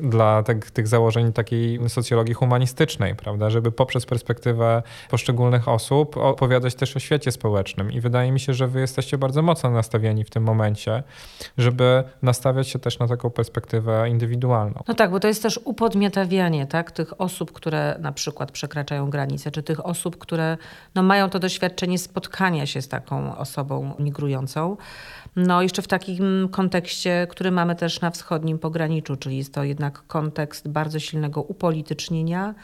[0.00, 6.96] dla tych, tych założeń takiej socjologii humanistycznej, prawda, żeby poprzez perspektywę poszczególnych osób opowiadać też
[6.96, 7.92] o świecie społecznym.
[7.92, 11.02] I wydaje mi się, że wy jesteście bardzo mocno nastawieni w tym momencie,
[11.58, 14.82] żeby nastawiać się też na taką perspektywę indywidualną.
[14.88, 19.50] No tak, bo to jest też upodmiotawianie tak, tych osób, które na przykład przekraczają granice,
[19.50, 20.56] czy tych osób, które
[20.94, 24.76] no, mają to doświadczenie spotkania się z taką osobą migrującą.
[25.36, 30.06] No jeszcze w takim kontekście, który mamy też na wschodnim pograniczu, czyli jest to jednak
[30.06, 32.54] kontekst bardzo silnego upolitycznienia,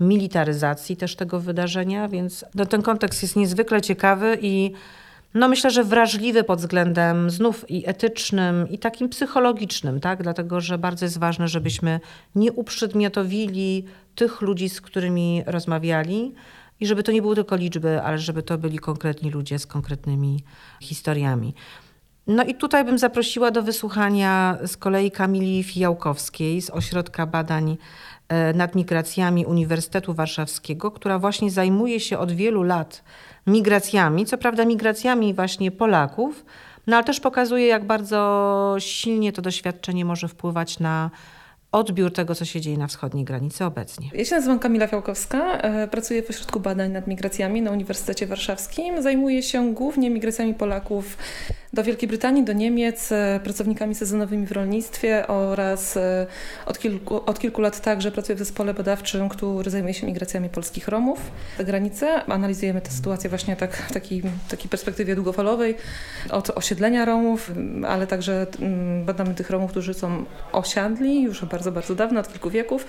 [0.00, 4.72] militaryzacji też tego wydarzenia, więc no, ten kontekst jest niezwykle ciekawy i
[5.34, 10.22] no myślę, że wrażliwy pod względem znów i etycznym, i takim psychologicznym, tak?
[10.22, 12.00] dlatego że bardzo jest ważne, żebyśmy
[12.34, 16.34] nie uprzedmiotowili tych ludzi, z którymi rozmawiali
[16.80, 20.44] i żeby to nie były tylko liczby, ale żeby to byli konkretni ludzie z konkretnymi
[20.80, 21.54] historiami.
[22.28, 27.76] No i tutaj bym zaprosiła do wysłuchania z kolei Kamili Fijałkowskiej z Ośrodka Badań
[28.28, 33.04] e, nad Migracjami Uniwersytetu Warszawskiego, która właśnie zajmuje się od wielu lat
[33.46, 36.44] migracjami, co prawda migracjami właśnie Polaków,
[36.86, 41.10] no ale też pokazuje, jak bardzo silnie to doświadczenie może wpływać na
[41.72, 44.10] odbiór tego, co się dzieje na wschodniej granicy obecnie.
[44.14, 49.02] Ja się nazywam Kamila Fiałkowska, e, pracuję w Ośrodku Badań nad Migracjami na Uniwersytecie Warszawskim.
[49.02, 51.16] Zajmuję się głównie migracjami Polaków
[51.72, 56.26] do Wielkiej Brytanii, do Niemiec, e, pracownikami sezonowymi w rolnictwie oraz e,
[56.66, 60.88] od kilku, od kilku lat także pracuję w zespole badawczym, który zajmuje się migracjami polskich
[60.88, 62.24] Romów za granicę.
[62.24, 65.74] Analizujemy tę sytuację właśnie tak, w takiej, takiej perspektywie długofalowej,
[66.30, 67.52] od osiedlenia Romów,
[67.88, 68.46] ale także
[69.04, 72.86] badamy tych Romów, którzy są osiadli już bardzo, bardzo dawno, od kilku wieków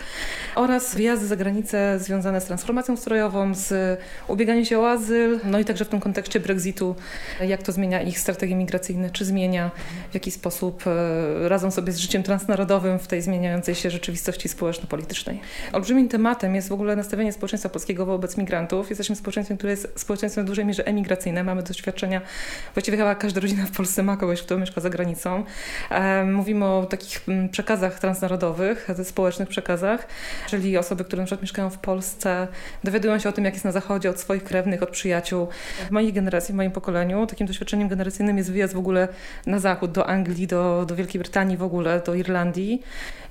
[0.56, 5.66] oraz wyjazdy za granicę związane z transformacją strojową, z ubieganiem się o azyl, no i
[5.66, 6.96] także w tym kontekście Brexitu,
[7.48, 9.72] jak to zmienia ich migracyjną migracyjne, czy zmienia,
[10.12, 15.40] w jaki sposób e, radzą sobie z życiem transnarodowym w tej zmieniającej się rzeczywistości społeczno-politycznej.
[15.74, 18.90] Olbrzymim tematem jest w ogóle nastawienie społeczeństwa polskiego wobec migrantów.
[18.90, 21.44] Jesteśmy społeczeństwem, które jest społeczeństwem w dużej mierze emigracyjne.
[21.44, 22.22] Mamy doświadczenia,
[22.74, 25.44] właściwie chyba każda rodzina w Polsce ma kogoś, kto mieszka za granicą.
[25.90, 28.59] E, mówimy o takich przekazach transnarodowych,
[29.04, 30.08] społecznych przekazach,
[30.48, 32.48] czyli osoby, które na przykład mieszkają w Polsce,
[32.84, 35.48] dowiadują się o tym, jak jest na zachodzie, od swoich krewnych, od przyjaciół.
[35.88, 39.08] W mojej generacji, w moim pokoleniu, takim doświadczeniem generacyjnym jest wyjazd w ogóle
[39.46, 42.82] na zachód, do Anglii, do, do Wielkiej Brytanii w ogóle, do Irlandii.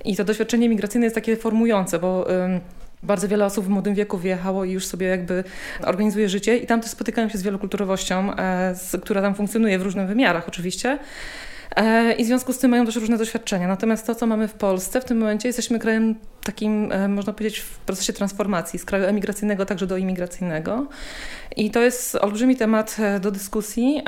[0.05, 2.27] I to doświadczenie migracyjne jest takie formujące, bo
[3.03, 5.43] bardzo wiele osób w młodym wieku wyjechało i już sobie jakby
[5.83, 10.07] organizuje życie i tam też spotykają się z wielokulturowością, e, która tam funkcjonuje w różnych
[10.07, 10.99] wymiarach oczywiście.
[11.75, 13.67] E, I w związku z tym mają też różne doświadczenia.
[13.67, 17.59] Natomiast to, co mamy w Polsce, w tym momencie jesteśmy krajem takim, e, można powiedzieć,
[17.59, 20.87] w procesie transformacji z kraju emigracyjnego także do imigracyjnego.
[21.55, 24.01] I to jest olbrzymi temat e, do dyskusji,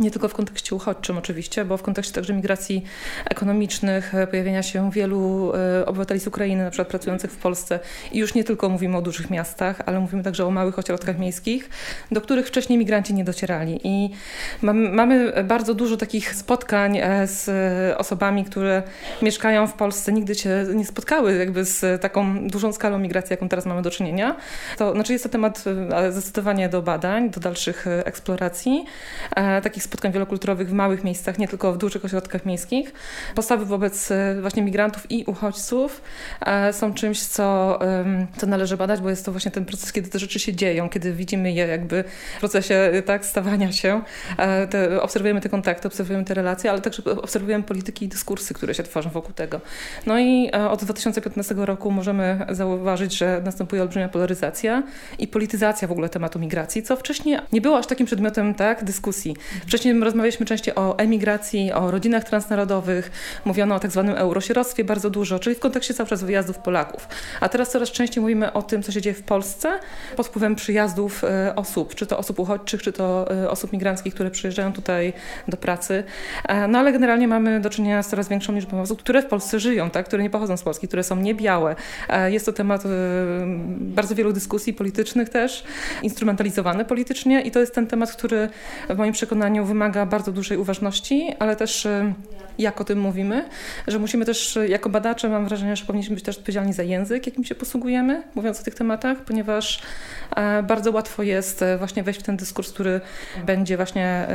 [0.00, 2.84] nie tylko w kontekście uchodźczym oczywiście, bo w kontekście także migracji
[3.30, 5.52] ekonomicznych, e, pojawienia się wielu
[5.86, 7.80] obywateli z Ukrainy, na przykład pracujących w Polsce.
[8.12, 11.70] I już nie tylko mówimy o dużych miastach, ale mówimy także o małych ośrodkach miejskich,
[12.10, 13.80] do których wcześniej migranci nie docierali.
[13.84, 14.10] I
[14.62, 17.50] mamy bardzo dużo takich spotkań z
[18.00, 18.82] osobami, które
[19.22, 23.66] mieszkają w Polsce, nigdy się nie spotkały jakby z taką dużą skalą migracji, jaką teraz
[23.66, 24.36] mamy do czynienia.
[24.78, 26.12] To znaczy jest to temat e,
[26.54, 28.84] zdecydowanie do badań, do dalszych e, eksploracji,
[29.36, 32.92] e, takich spotkań wielokulturowych w małych miejscach, nie tylko w dużych ośrodkach miejskich.
[33.34, 36.02] Postawy wobec właśnie migrantów i uchodźców
[36.72, 37.78] są czymś, co,
[38.36, 41.12] co należy badać, bo jest to właśnie ten proces, kiedy te rzeczy się dzieją, kiedy
[41.12, 42.04] widzimy je jakby
[42.36, 44.02] w procesie tak, stawania się,
[44.70, 48.82] te, obserwujemy te kontakty, obserwujemy te relacje, ale także obserwujemy polityki i dyskursy, które się
[48.82, 49.60] tworzą wokół tego.
[50.06, 54.82] No i od 2015 2015 roku możemy zauważyć, że następuje olbrzymia polaryzacja
[55.18, 59.36] i polityzacja w ogóle tematu migracji, co wcześniej nie było aż takim przedmiotem tak, dyskusji.
[59.66, 63.10] Wcześniej rozmawialiśmy częściej o emigracji, o rodzinach transnarodowych,
[63.44, 67.08] mówiono o tak zwanym eurosierostwie bardzo dużo, czyli w kontekście cały czas wyjazdów Polaków.
[67.40, 69.78] A teraz coraz częściej mówimy o tym, co się dzieje w Polsce
[70.16, 74.30] pod wpływem przyjazdów e, osób, czy to osób uchodźczych, czy to e, osób migranckich, które
[74.30, 75.12] przyjeżdżają tutaj
[75.48, 76.04] do pracy.
[76.48, 79.60] E, no ale generalnie mamy do czynienia z coraz większą liczbą osób, które w Polsce
[79.60, 81.76] żyją, tak, które nie pochodzą z Polski, które są nie białe.
[82.28, 82.82] Jest to temat
[83.78, 85.64] bardzo wielu dyskusji politycznych też,
[86.34, 88.48] instrumentalizowany politycznie i to jest ten temat, który
[88.88, 91.88] w moim przekonaniu wymaga bardzo dużej uważności, ale też
[92.58, 93.48] jak o tym mówimy,
[93.86, 97.44] że musimy też jako badacze, mam wrażenie, że powinniśmy być też odpowiedzialni za język, jakim
[97.44, 99.82] się posługujemy, mówiąc o tych tematach, ponieważ
[100.36, 103.00] e, bardzo łatwo jest e, właśnie wejść w ten dyskurs, który
[103.46, 104.26] będzie właśnie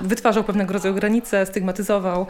[0.00, 2.26] wytwarzał pewnego rodzaju granice, stygmatyzował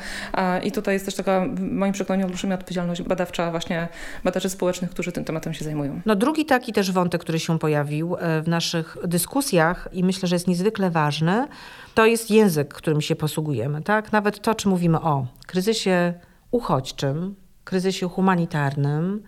[0.62, 3.88] i tutaj jest też taka, w moim przekonaniu, olbrzymia odpowiedzialność badawcza właśnie
[4.24, 6.00] badaczy społecznych, którzy tym tematem się zajmują.
[6.06, 10.36] No drugi taki też wątek, który się pojawił e, w naszych dyskusjach i myślę, że
[10.36, 11.48] jest niezwykle ważny,
[11.94, 13.82] to jest język, którym się posługujemy.
[13.82, 14.12] Tak?
[14.12, 16.14] Nawet to, czy mówimy o kryzysie
[16.50, 19.22] uchodźczym, kryzysie humanitarnym,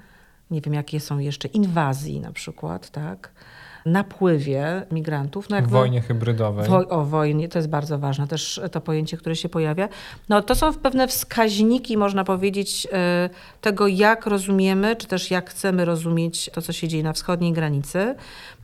[0.50, 3.32] nie wiem jakie są jeszcze, inwazji na przykład, tak?
[3.86, 5.50] Napływie migrantów.
[5.50, 6.68] No wojnie hybrydowej.
[6.68, 9.88] Woj, o wojnie, to jest bardzo ważne, też to pojęcie, które się pojawia.
[10.28, 15.84] No, to są pewne wskaźniki, można powiedzieć, e, tego, jak rozumiemy, czy też jak chcemy
[15.84, 18.14] rozumieć to, co się dzieje na wschodniej granicy.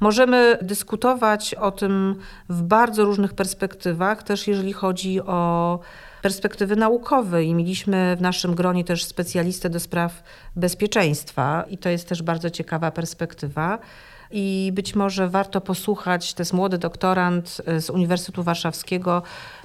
[0.01, 2.17] Możemy dyskutować o tym
[2.49, 5.79] w bardzo różnych perspektywach, też jeżeli chodzi o
[6.23, 10.23] perspektywy naukowej i mieliśmy w naszym gronie też specjalistę do spraw
[10.57, 13.79] bezpieczeństwa i to jest też bardzo ciekawa perspektywa
[14.31, 19.23] i być może warto posłuchać, to jest młody doktorant e, z Uniwersytetu Warszawskiego,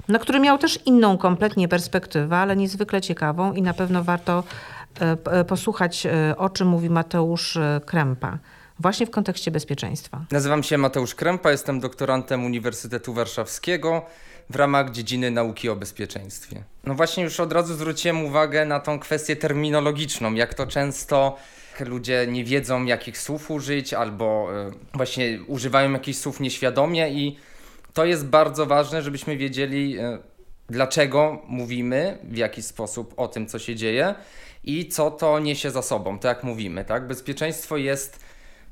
[0.08, 4.44] no, który miał też inną kompletnie perspektywę, ale niezwykle ciekawą i na pewno warto
[5.00, 8.38] e, e, posłuchać, o czym mówi Mateusz Krępa
[8.78, 10.24] właśnie w kontekście bezpieczeństwa.
[10.30, 14.02] Nazywam się Mateusz Krępa, jestem doktorantem Uniwersytetu Warszawskiego
[14.50, 16.62] w ramach dziedziny nauki o bezpieczeństwie.
[16.84, 21.36] No właśnie już od razu zwróciłem uwagę na tą kwestię terminologiczną, jak to często
[21.80, 27.36] ludzie nie wiedzą, jakich słów użyć, albo e, właśnie używają jakichś słów nieświadomie, i
[27.92, 30.18] to jest bardzo ważne, żebyśmy wiedzieli, e,
[30.68, 34.14] dlaczego mówimy w jakiś sposób o tym, co się dzieje
[34.64, 36.84] i co to niesie za sobą, tak jak mówimy.
[36.84, 37.06] Tak?
[37.06, 38.20] Bezpieczeństwo jest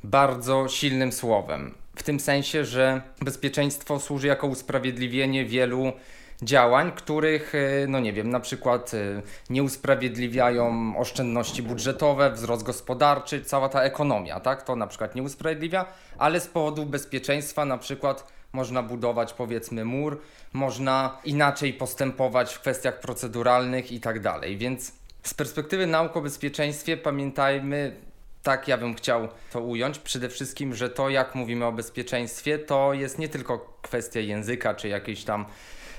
[0.05, 1.75] bardzo silnym słowem.
[1.97, 5.93] W tym sensie, że bezpieczeństwo służy jako usprawiedliwienie wielu
[6.43, 13.45] działań, których, e, no nie wiem, na przykład e, nie usprawiedliwiają oszczędności budżetowe, wzrost gospodarczy,
[13.45, 14.63] cała ta ekonomia, tak?
[14.63, 15.87] To na przykład nie usprawiedliwia,
[16.19, 20.21] ale z powodu bezpieczeństwa na przykład można budować powiedzmy mur,
[20.53, 24.57] można inaczej postępować w kwestiach proceduralnych i tak dalej.
[24.57, 24.93] Więc
[25.23, 27.97] z perspektywy nauk o bezpieczeństwie pamiętajmy,
[28.43, 32.93] tak ja bym chciał to ująć, przede wszystkim, że to jak mówimy o bezpieczeństwie, to
[32.93, 35.47] jest nie tylko kwestia języka czy jakiejś tam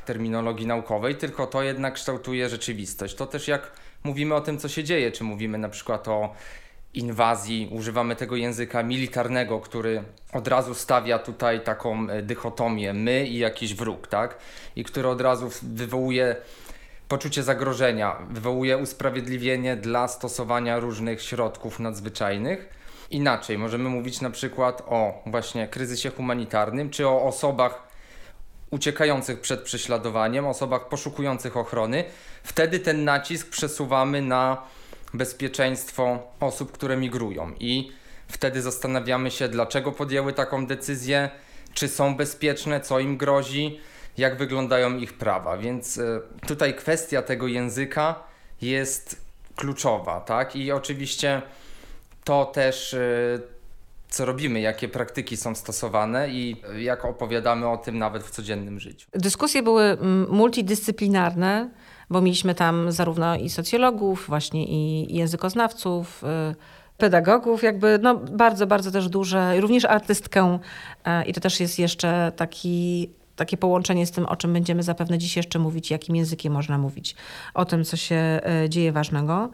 [0.05, 3.15] terminologii naukowej, tylko to jednak kształtuje rzeczywistość.
[3.15, 3.71] To też jak
[4.03, 6.33] mówimy o tym, co się dzieje, czy mówimy na przykład o
[6.93, 13.37] inwazji, używamy tego języka militarnego, który od razu stawia tutaj taką e, dychotomię my i
[13.37, 14.37] jakiś wróg, tak?
[14.75, 16.35] I który od razu wywołuje
[17.07, 22.69] poczucie zagrożenia, wywołuje usprawiedliwienie dla stosowania różnych środków nadzwyczajnych.
[23.09, 27.84] Inaczej, możemy mówić na przykład o właśnie kryzysie humanitarnym, czy o osobach
[28.71, 32.03] uciekających przed prześladowaniem, osobach poszukujących ochrony.
[32.43, 34.61] Wtedy ten nacisk przesuwamy na
[35.13, 37.91] bezpieczeństwo osób, które migrują i
[38.27, 41.29] wtedy zastanawiamy się, dlaczego podjęły taką decyzję,
[41.73, 43.79] czy są bezpieczne, co im grozi,
[44.17, 45.57] jak wyglądają ich prawa.
[45.57, 48.23] Więc e, tutaj kwestia tego języka
[48.61, 49.21] jest
[49.55, 50.55] kluczowa, tak?
[50.55, 51.41] I oczywiście
[52.23, 53.39] to też e,
[54.15, 59.07] co robimy, jakie praktyki są stosowane i jak opowiadamy o tym nawet w codziennym życiu.
[59.13, 61.69] Dyskusje były mm, multidyscyplinarne,
[62.09, 66.55] bo mieliśmy tam zarówno i socjologów, właśnie i językoznawców, y,
[66.97, 72.31] pedagogów, jakby no, bardzo, bardzo też duże, również artystkę y, i to też jest jeszcze
[72.35, 76.77] taki takie połączenie z tym, o czym będziemy zapewne dziś jeszcze mówić, jakim językiem można
[76.77, 77.15] mówić,
[77.53, 79.49] o tym, co się e, dzieje ważnego.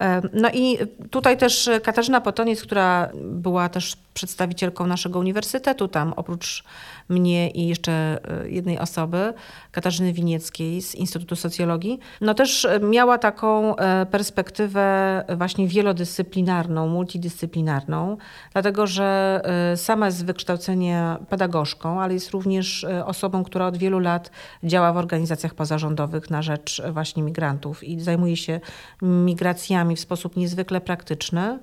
[0.00, 0.78] E, no i
[1.10, 6.64] tutaj też Katarzyna Potoniec, która była też przedstawicielką naszego uniwersytetu, tam oprócz
[7.12, 9.34] mnie i jeszcze e, jednej osoby,
[9.72, 13.74] Katarzyny Winieckiej z Instytutu Socjologii, no też miała taką
[14.10, 18.16] perspektywę właśnie wielodyscyplinarną, multidyscyplinarną,
[18.52, 19.40] dlatego że
[19.76, 24.30] sama jest z wykształcenia pedagogzką, ale jest również osobą, która od wielu lat
[24.64, 28.60] działa w organizacjach pozarządowych na rzecz właśnie migrantów i zajmuje się
[29.02, 31.58] migracjami w sposób niezwykle praktyczny.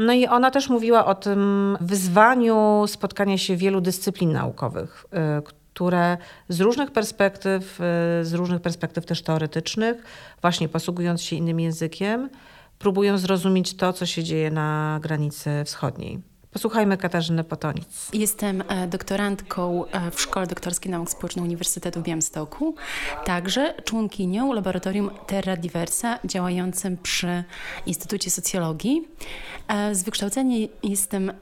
[0.00, 5.06] No i ona też mówiła o tym wyzwaniu spotkania się wielu dyscyplin naukowych,
[5.38, 6.16] y, które
[6.48, 10.02] z różnych perspektyw, y, z różnych perspektyw też teoretycznych,
[10.40, 12.30] właśnie posługując się innym językiem,
[12.78, 16.29] próbują zrozumieć to, co się dzieje na granicy wschodniej.
[16.52, 18.08] Posłuchajmy Katarzyny Potonic.
[18.12, 22.74] Jestem e, doktorantką e, w Szkole Doktorskiej Nauk Społecznych Uniwersytetu w Białymstoku,
[23.24, 27.44] także członkinią Laboratorium Terra Diversa działającym przy
[27.86, 29.08] Instytucie Socjologii.
[29.68, 31.32] E, z wykształcenia jestem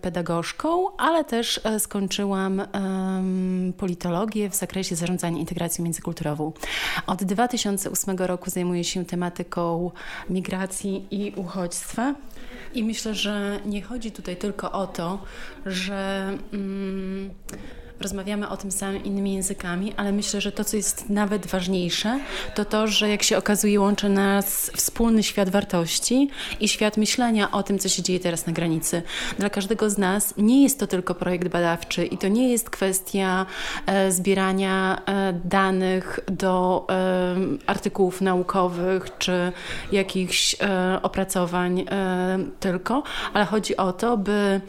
[0.00, 2.62] pedagogzką, ale też skończyłam
[3.76, 6.52] politologię w zakresie zarządzania integracją międzykulturową.
[7.06, 9.90] Od 2008 roku zajmuję się tematyką
[10.30, 12.14] migracji i uchodźstwa.
[12.74, 15.22] I myślę, że nie chodzi tutaj tylko o to,
[15.66, 16.30] że.
[16.52, 17.30] Mm,
[18.04, 22.20] rozmawiamy o tym samym innymi językami, ale myślę, że to, co jest nawet ważniejsze,
[22.54, 27.62] to to, że jak się okazuje, łączy nas wspólny świat wartości i świat myślenia o
[27.62, 29.02] tym, co się dzieje teraz na granicy.
[29.38, 33.46] Dla każdego z nas nie jest to tylko projekt badawczy i to nie jest kwestia
[33.86, 37.36] e, zbierania e, danych do e,
[37.66, 39.52] artykułów naukowych czy
[39.92, 44.60] jakichś e, opracowań e, tylko, ale chodzi o to, by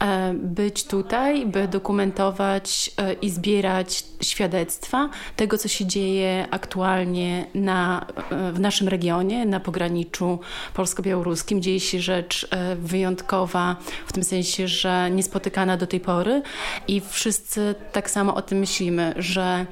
[0.00, 8.06] e, być tutaj, by dokumentować E, i zbierać świadectwa tego, co się dzieje aktualnie na,
[8.30, 10.38] e, w naszym regionie, na pograniczu
[10.74, 11.62] polsko-białoruskim.
[11.62, 16.42] Dzieje się rzecz e, wyjątkowa, w tym sensie, że niespotykana do tej pory
[16.88, 19.66] i wszyscy tak samo o tym myślimy, że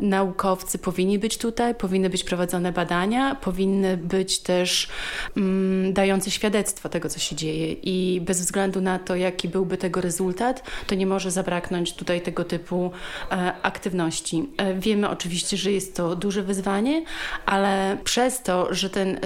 [0.00, 4.88] naukowcy powinni być tutaj, powinny być prowadzone badania, powinny być też
[5.36, 10.00] mm, dające świadectwo tego, co się dzieje i bez względu na to, jaki byłby tego
[10.00, 12.90] rezultat, to nie może zabraknąć tutaj tutaj tego typu
[13.30, 14.48] e, aktywności.
[14.56, 17.04] E, wiemy oczywiście, że jest to duże wyzwanie,
[17.46, 19.18] ale przez to, że ten e,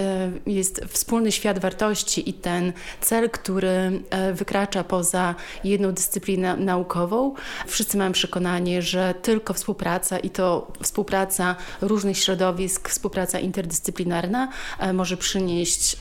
[0.45, 4.01] jest wspólny świat wartości i ten cel, który
[4.33, 7.33] wykracza poza jedną dyscyplinę naukową,
[7.67, 14.49] wszyscy mamy przekonanie, że tylko współpraca i to współpraca różnych środowisk, współpraca interdyscyplinarna
[14.93, 15.97] może przynieść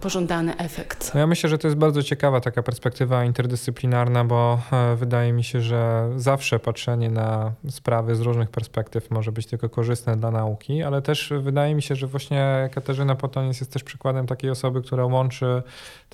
[0.00, 1.14] pożądany efekt.
[1.14, 4.60] No ja myślę, że to jest bardzo ciekawa taka perspektywa interdyscyplinarna, bo
[4.96, 10.16] wydaje mi się, że zawsze patrzenie na sprawy z różnych perspektyw może być tylko korzystne
[10.16, 14.50] dla nauki, ale też wydaje mi się, że właśnie Katarzyna Potoniec jest też przykładem takiej
[14.50, 15.62] osoby, która łączy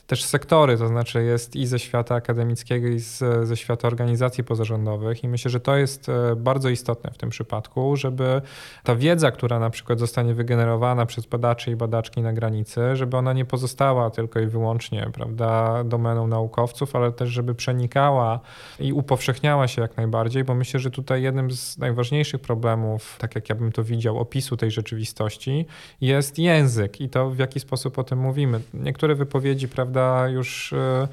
[0.06, 5.24] też sektory, to znaczy jest i ze świata akademickiego, i z, ze świata organizacji pozarządowych.
[5.24, 8.42] I myślę, że to jest e, bardzo istotne w tym przypadku, żeby
[8.82, 13.32] ta wiedza, która na przykład zostanie wygenerowana przez badaczy i badaczki na granicy, żeby ona
[13.32, 18.40] nie pozostała tylko i wyłącznie prawda, domeną naukowców, ale też żeby przenikała
[18.80, 23.34] i upowszechniała się jak najbardziej najbardziej, bo myślę, że tutaj jednym z najważniejszych problemów, tak
[23.34, 25.66] jak ja bym to widział, opisu tej rzeczywistości
[26.00, 28.60] jest język i to w jaki sposób o tym mówimy.
[28.74, 31.08] Niektóre wypowiedzi, prawda, już e,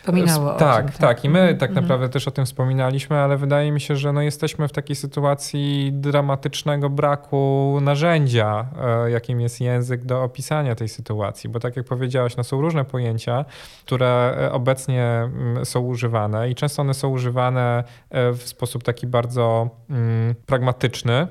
[0.00, 1.24] Wspominało tak, tym, tak, tak.
[1.24, 1.84] I my tak mhm.
[1.84, 5.90] naprawdę też o tym wspominaliśmy, ale wydaje mi się, że no jesteśmy w takiej sytuacji
[5.92, 11.50] dramatycznego braku narzędzia, e, jakim jest język do opisania tej sytuacji.
[11.50, 13.44] Bo tak jak powiedziałaś, no są różne pojęcia,
[13.84, 19.06] które e, obecnie mm, są używane i często one są używane e, w sposób taki
[19.06, 21.26] bardzo mm, pragmatyczny,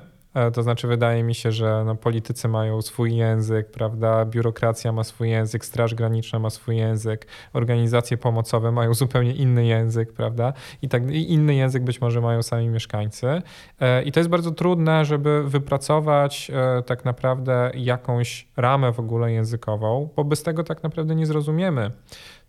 [0.54, 4.26] to znaczy, wydaje mi się, że no, politycy mają swój język, prawda?
[4.26, 10.14] Biurokracja ma swój język, Straż Graniczna ma swój język, organizacje pomocowe mają zupełnie inny język,
[10.14, 10.54] prawda?
[10.82, 13.42] I, tak, i inny język być może mają sami mieszkańcy.
[13.80, 19.32] E, I to jest bardzo trudne, żeby wypracować e, tak naprawdę jakąś ramę w ogóle
[19.32, 21.92] językową, bo bez tego tak naprawdę nie zrozumiemy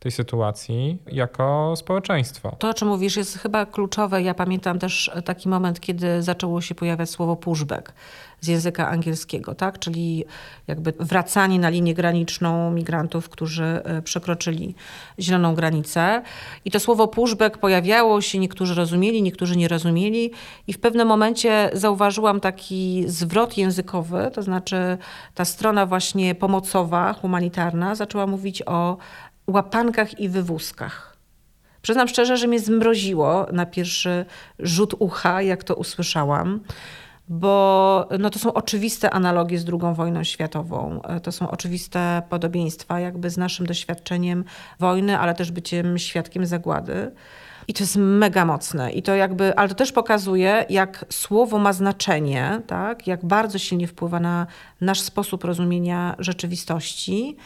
[0.01, 2.57] tej sytuacji jako społeczeństwo.
[2.59, 4.23] To, o czym mówisz, jest chyba kluczowe.
[4.23, 7.93] Ja pamiętam też taki moment, kiedy zaczęło się pojawiać słowo pushback
[8.41, 9.79] z języka angielskiego, tak?
[9.79, 10.25] czyli
[10.67, 14.75] jakby wracanie na linię graniczną migrantów, którzy e, przekroczyli
[15.19, 16.23] zieloną granicę.
[16.65, 20.31] I to słowo pushback pojawiało się, niektórzy rozumieli, niektórzy nie rozumieli
[20.67, 24.99] i w pewnym momencie zauważyłam taki zwrot językowy, to znaczy
[25.35, 28.97] ta strona właśnie pomocowa, humanitarna zaczęła mówić o
[29.51, 31.17] łapankach i wywózkach.
[31.83, 34.25] Przyznam szczerze, że mnie zmroziło na pierwszy
[34.59, 36.61] rzut ucha, jak to usłyszałam,
[37.29, 41.01] bo no to są oczywiste analogie z II wojną światową.
[41.23, 44.45] To są oczywiste podobieństwa jakby z naszym doświadczeniem
[44.79, 47.13] wojny, ale też byciem świadkiem zagłady.
[47.69, 48.93] I to jest mega mocne.
[48.93, 53.07] I to jakby, ale to też pokazuje, jak słowo ma znaczenie, tak?
[53.07, 54.47] jak bardzo silnie wpływa na
[54.81, 57.37] nasz sposób rozumienia rzeczywistości,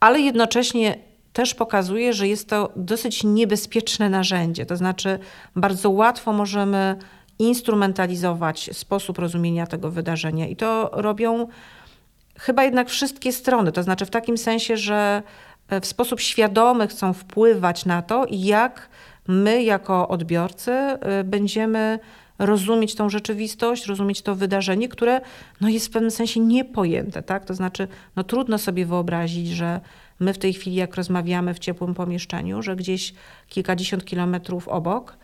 [0.00, 4.66] ale jednocześnie też pokazuje, że jest to dosyć niebezpieczne narzędzie.
[4.66, 5.18] To znaczy,
[5.56, 6.96] bardzo łatwo możemy
[7.38, 11.46] instrumentalizować sposób rozumienia tego wydarzenia, i to robią
[12.38, 13.72] chyba jednak wszystkie strony.
[13.72, 15.22] To znaczy, w takim sensie, że
[15.68, 18.88] e, w sposób świadomy chcą wpływać na to, jak
[19.28, 21.98] my, jako odbiorcy, e, będziemy
[22.38, 25.20] rozumieć tą rzeczywistość, rozumieć to wydarzenie, które
[25.60, 27.22] no, jest w pewnym sensie niepojęte.
[27.22, 27.44] Tak?
[27.44, 29.80] To znaczy, no, trudno sobie wyobrazić, że
[30.24, 33.14] my w tej chwili, jak rozmawiamy w ciepłym pomieszczeniu, że gdzieś
[33.48, 35.16] kilkadziesiąt kilometrów obok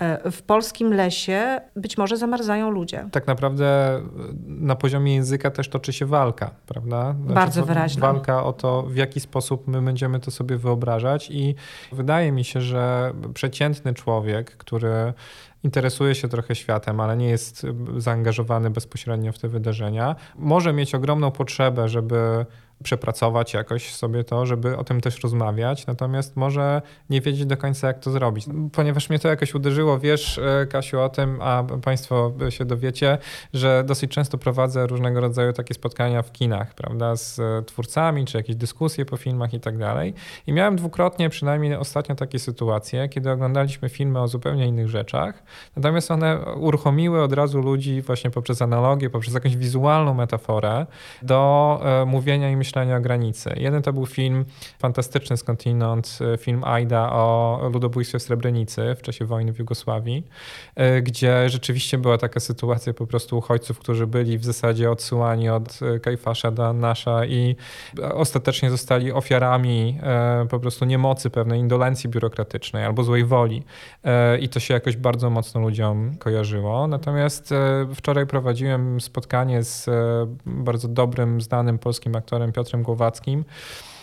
[0.00, 3.08] E, w polskim lesie być może zamarzają ludzie.
[3.12, 4.00] Tak naprawdę
[4.46, 7.14] na poziomie języka też toczy się walka, prawda?
[7.18, 8.12] Znaczy, Bardzo wyraźna.
[8.12, 11.54] Walka o to, w jaki sposób my będziemy to sobie wyobrażać i
[11.92, 15.12] wydaje mi się, że przeciętny człowiek, który
[15.64, 21.30] interesuje się trochę światem, ale nie jest zaangażowany bezpośrednio w te wydarzenia, może mieć ogromną
[21.30, 22.46] potrzebę, żeby
[22.82, 27.86] przepracować jakoś sobie to, żeby o tym też rozmawiać, natomiast może nie wiedzieć do końca,
[27.86, 28.46] jak to zrobić.
[28.72, 33.18] Ponieważ mnie to jakoś uderzyło, wiesz, e, Kasiu, o tym, a Państwo się dowiecie,
[33.54, 38.36] że dosyć często prowadzę różnego rodzaju takie spotkania w kinach, prawda, z e, twórcami, czy
[38.36, 40.14] jakieś dyskusje po filmach i tak dalej.
[40.46, 45.42] I miałem dwukrotnie, przynajmniej ostatnio, takie sytuacje, kiedy oglądaliśmy filmy o zupełnie innych rzeczach,
[45.76, 50.86] natomiast one uruchomiły od razu ludzi właśnie poprzez analogię, poprzez jakąś wizualną metaforę
[51.22, 53.50] do e, mówienia i myślenia myślenia o granicy.
[53.56, 54.44] Jeden to był film
[54.78, 60.24] fantastyczny skądinąd, e, film Aida o ludobójstwie w Srebrenicy w czasie wojny w Jugosławii,
[60.74, 65.80] e, gdzie rzeczywiście była taka sytuacja po prostu uchodźców, którzy byli w zasadzie odsyłani od
[65.82, 67.56] e, Kajfasza do Nasza i
[68.14, 69.98] ostatecznie zostali ofiarami
[70.50, 73.62] po prostu niemocy pewnej indolencji biurokratycznej albo złej woli.
[74.40, 76.86] I to się jakoś bardzo mocno ludziom kojarzyło.
[76.86, 77.54] Natomiast
[77.94, 79.90] wczoraj prowadziłem spotkanie z
[80.46, 83.44] bardzo dobrym, znanym polskim aktorem Piotrem Głowackim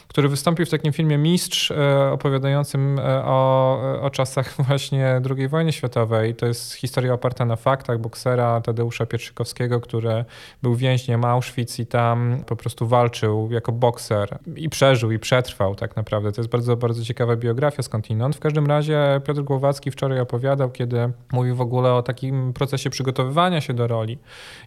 [0.07, 5.71] który wystąpił w takim filmie Mistrz, e, opowiadającym e, o, o czasach właśnie II wojny
[5.71, 6.35] światowej.
[6.35, 10.25] To jest historia oparta na faktach boksera Tadeusza Pietrzykowskiego, który
[10.63, 15.95] był więźniem Auschwitz i tam po prostu walczył jako bokser i przeżył i przetrwał tak
[15.95, 16.31] naprawdę.
[16.31, 18.35] To jest bardzo, bardzo ciekawa biografia skądinąd.
[18.35, 23.61] W każdym razie Piotr Głowacki wczoraj opowiadał, kiedy mówił w ogóle o takim procesie przygotowywania
[23.61, 24.17] się do roli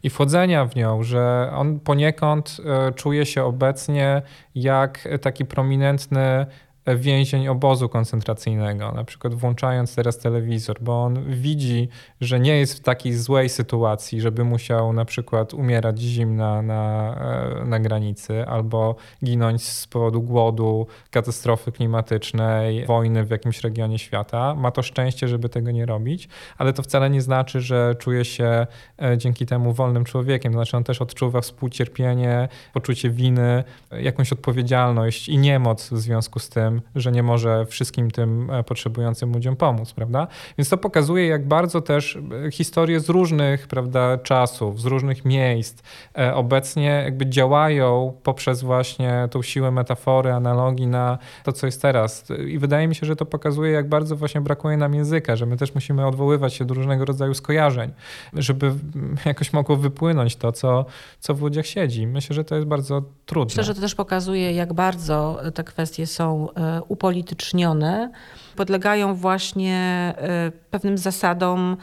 [0.02, 4.22] i wchodzenia w nią, że on poniekąd e, czuje się obecnie
[4.54, 6.46] jak taki prominentny
[6.86, 11.88] więzień obozu koncentracyjnego, na przykład włączając teraz telewizor, bo on widzi,
[12.20, 17.14] że nie jest w takiej złej sytuacji, żeby musiał na przykład umierać zimna na,
[17.60, 24.54] e, na granicy albo ginąć z powodu głodu, katastrofy klimatycznej, wojny w jakimś regionie świata.
[24.54, 26.28] Ma to szczęście, żeby tego nie robić,
[26.58, 28.66] ale to wcale nie znaczy, że czuje się
[29.02, 30.52] e, dzięki temu wolnym człowiekiem.
[30.52, 33.64] To znaczy on też odczuwa współcierpienie, poczucie winy,
[34.00, 39.32] jakąś odpowiedzialność i niemoc w związku z tym, że nie może wszystkim tym e, potrzebującym
[39.32, 40.26] ludziom pomóc, prawda?
[40.58, 45.82] Więc to pokazuje, jak bardzo też e, historie z różnych, prawda, czasów, z różnych miejsc
[46.18, 52.24] e, obecnie jakby działają poprzez właśnie tą siłę metafory, analogii na to, co jest teraz.
[52.48, 55.56] I wydaje mi się, że to pokazuje, jak bardzo właśnie brakuje nam języka, że my
[55.56, 57.90] też musimy odwoływać się do różnego rodzaju skojarzeń,
[58.32, 58.72] żeby
[59.24, 60.86] jakoś mogło wypłynąć to, co,
[61.20, 62.06] co w ludziach siedzi.
[62.06, 63.50] Myślę, że to jest bardzo trudne.
[63.50, 66.48] Myślę, że to też pokazuje, jak bardzo te kwestie są
[66.88, 68.10] upolitycznione,
[68.56, 69.78] podlegają właśnie
[70.16, 71.76] e, pewnym zasadom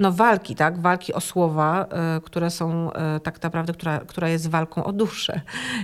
[0.00, 0.78] no, walki, tak?
[0.78, 5.40] walki o słowa, e, które są e, tak naprawdę, która, która jest walką o duszę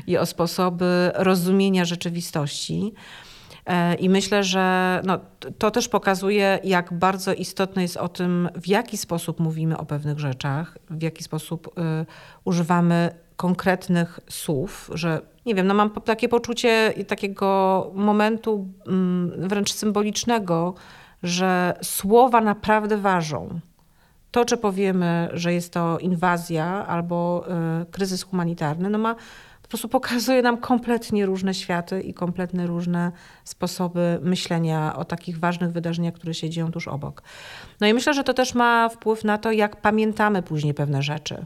[0.06, 2.94] i o sposoby rozumienia rzeczywistości.
[3.98, 5.18] I myślę, że no,
[5.58, 10.18] to też pokazuje, jak bardzo istotne jest o tym, w jaki sposób mówimy o pewnych
[10.18, 12.06] rzeczach, w jaki sposób y,
[12.44, 20.74] używamy konkretnych słów, że nie wiem, no mam takie poczucie takiego momentu mm, wręcz symbolicznego,
[21.22, 23.60] że słowa naprawdę ważą.
[24.30, 27.46] To, czy powiemy, że jest to inwazja albo
[27.82, 29.14] y, kryzys humanitarny, no ma
[29.62, 33.12] po prostu pokazuje nam kompletnie różne światy i kompletnie różne
[33.44, 37.22] sposoby myślenia o takich ważnych wydarzeniach, które się dzieją tuż obok.
[37.80, 41.44] No i myślę, że to też ma wpływ na to, jak pamiętamy później pewne rzeczy.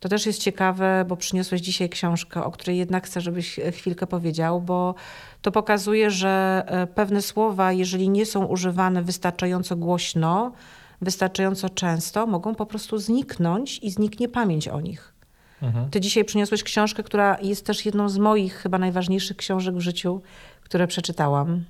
[0.00, 4.60] To też jest ciekawe, bo przyniosłeś dzisiaj książkę, o której jednak chcę, żebyś chwilkę powiedział,
[4.60, 4.94] bo
[5.42, 10.52] to pokazuje, że e, pewne słowa, jeżeli nie są używane wystarczająco głośno,
[11.00, 15.14] wystarczająco często, mogą po prostu zniknąć i zniknie pamięć o nich.
[15.62, 15.90] Mhm.
[15.90, 20.22] Ty dzisiaj przyniosłeś książkę, która jest też jedną z moich chyba najważniejszych książek w życiu,
[20.62, 21.64] które przeczytałam.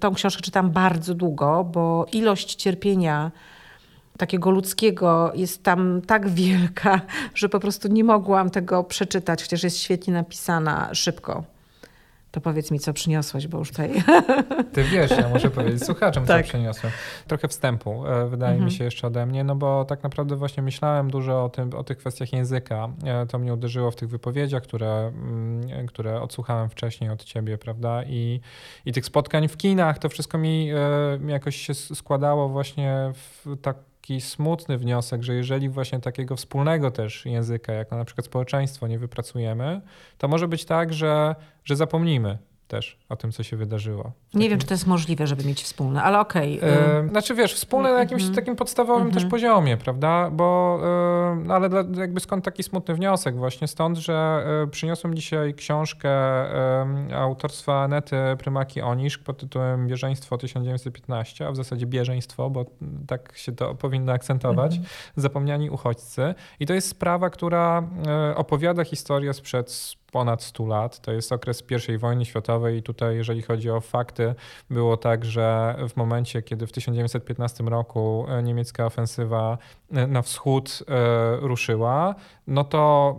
[0.00, 3.30] Tą książkę czytam bardzo długo, bo ilość cierpienia
[4.20, 7.00] takiego ludzkiego jest tam tak wielka,
[7.34, 11.44] że po prostu nie mogłam tego przeczytać, chociaż jest świetnie napisana szybko.
[12.30, 14.02] To powiedz mi, co przyniosłeś, bo już tutaj...
[14.72, 16.46] Ty wiesz, ja muszę powiedzieć słuchaczom, tak.
[16.46, 16.92] co przyniosłem.
[17.26, 18.64] Trochę wstępu, e, wydaje mhm.
[18.64, 21.84] mi się jeszcze ode mnie, no bo tak naprawdę właśnie myślałem dużo o, tym, o
[21.84, 22.88] tych kwestiach języka.
[23.04, 28.04] E, to mnie uderzyło w tych wypowiedziach, które, mm, które odsłuchałem wcześniej od ciebie, prawda?
[28.04, 28.40] I,
[28.86, 33.76] i tych spotkań w kinach, to wszystko mi e, jakoś się składało właśnie w tak
[34.00, 38.98] taki smutny wniosek, że jeżeli właśnie takiego wspólnego też języka, jak na przykład społeczeństwo, nie
[38.98, 39.80] wypracujemy,
[40.18, 41.34] to może być tak, że,
[41.64, 42.38] że zapomnimy
[42.68, 44.12] też o tym, co się wydarzyło.
[44.34, 46.58] Nie wiem, czy to jest możliwe, żeby mieć wspólne, ale okej.
[46.58, 46.70] Okay.
[46.70, 48.34] E, znaczy wiesz, wspólne na jakimś -hmm.
[48.34, 49.14] takim podstawowym -hmm.
[49.14, 49.30] też mhm.
[49.30, 50.30] poziomie, prawda?
[50.30, 53.68] Bo, e, no ale dla, jakby skąd taki smutny wniosek właśnie?
[53.68, 56.10] Stąd, że e, przyniosłem dzisiaj książkę
[57.14, 62.66] autorstwa Anety Prymaki-Oniszk pod tytułem Bieżeństwo 1915, a w zasadzie bieżeństwo, bo
[63.06, 64.84] tak się to powinno akcentować, -hmm.
[65.16, 66.34] zapomniani uchodźcy.
[66.60, 67.82] I to jest sprawa, która
[68.36, 69.70] opowiada historię sprzed
[70.10, 71.00] ponad 100 lat.
[71.00, 74.19] To jest okres I wojny światowej i tutaj, jeżeli chodzi o fakty,
[74.70, 79.58] było tak, że w momencie, kiedy w 1915 roku e, niemiecka ofensywa
[79.92, 82.14] e, na wschód e, ruszyła,
[82.46, 83.16] no to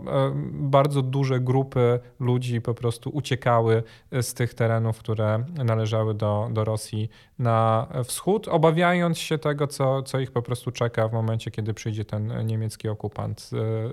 [0.52, 3.82] bardzo duże grupy ludzi po prostu uciekały
[4.12, 10.20] z tych terenów, które należały do, do Rosji na wschód, obawiając się tego, co, co
[10.20, 13.40] ich po prostu czeka w momencie, kiedy przyjdzie ten niemiecki okupant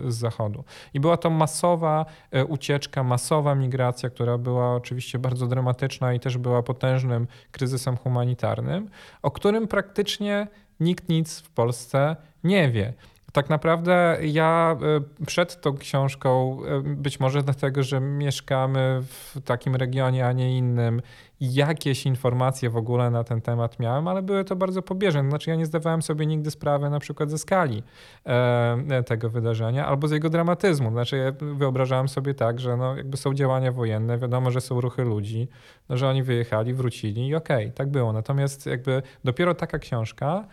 [0.08, 0.64] z zachodu.
[0.94, 2.06] I była to masowa
[2.48, 6.64] ucieczka masowa migracja, która była oczywiście bardzo dramatyczna i też była
[7.00, 8.90] potężnym kryzysem humanitarnym,
[9.22, 10.48] o którym praktycznie
[10.80, 12.94] nikt nic w Polsce nie wie.
[13.34, 14.78] Tak naprawdę ja
[15.20, 20.58] e, przed tą książką, e, być może dlatego, że mieszkamy w takim regionie, a nie
[20.58, 21.02] innym,
[21.42, 25.30] jakieś informacje w ogóle na ten temat miałem, ale były to bardzo pobieżne.
[25.30, 27.84] Znaczy ja nie zdawałem sobie nigdy sprawy na przykład ze skali
[28.26, 30.92] e, tego wydarzenia albo z jego dramatyzmu.
[30.92, 35.04] Znaczy ja wyobrażałem sobie tak, że no, jakby są działania wojenne, wiadomo, że są ruchy
[35.04, 35.48] ludzi,
[35.90, 38.14] no, że oni wyjechali, wrócili i okej, okay, tak było.
[38.14, 40.46] Natomiast jakby dopiero taka książka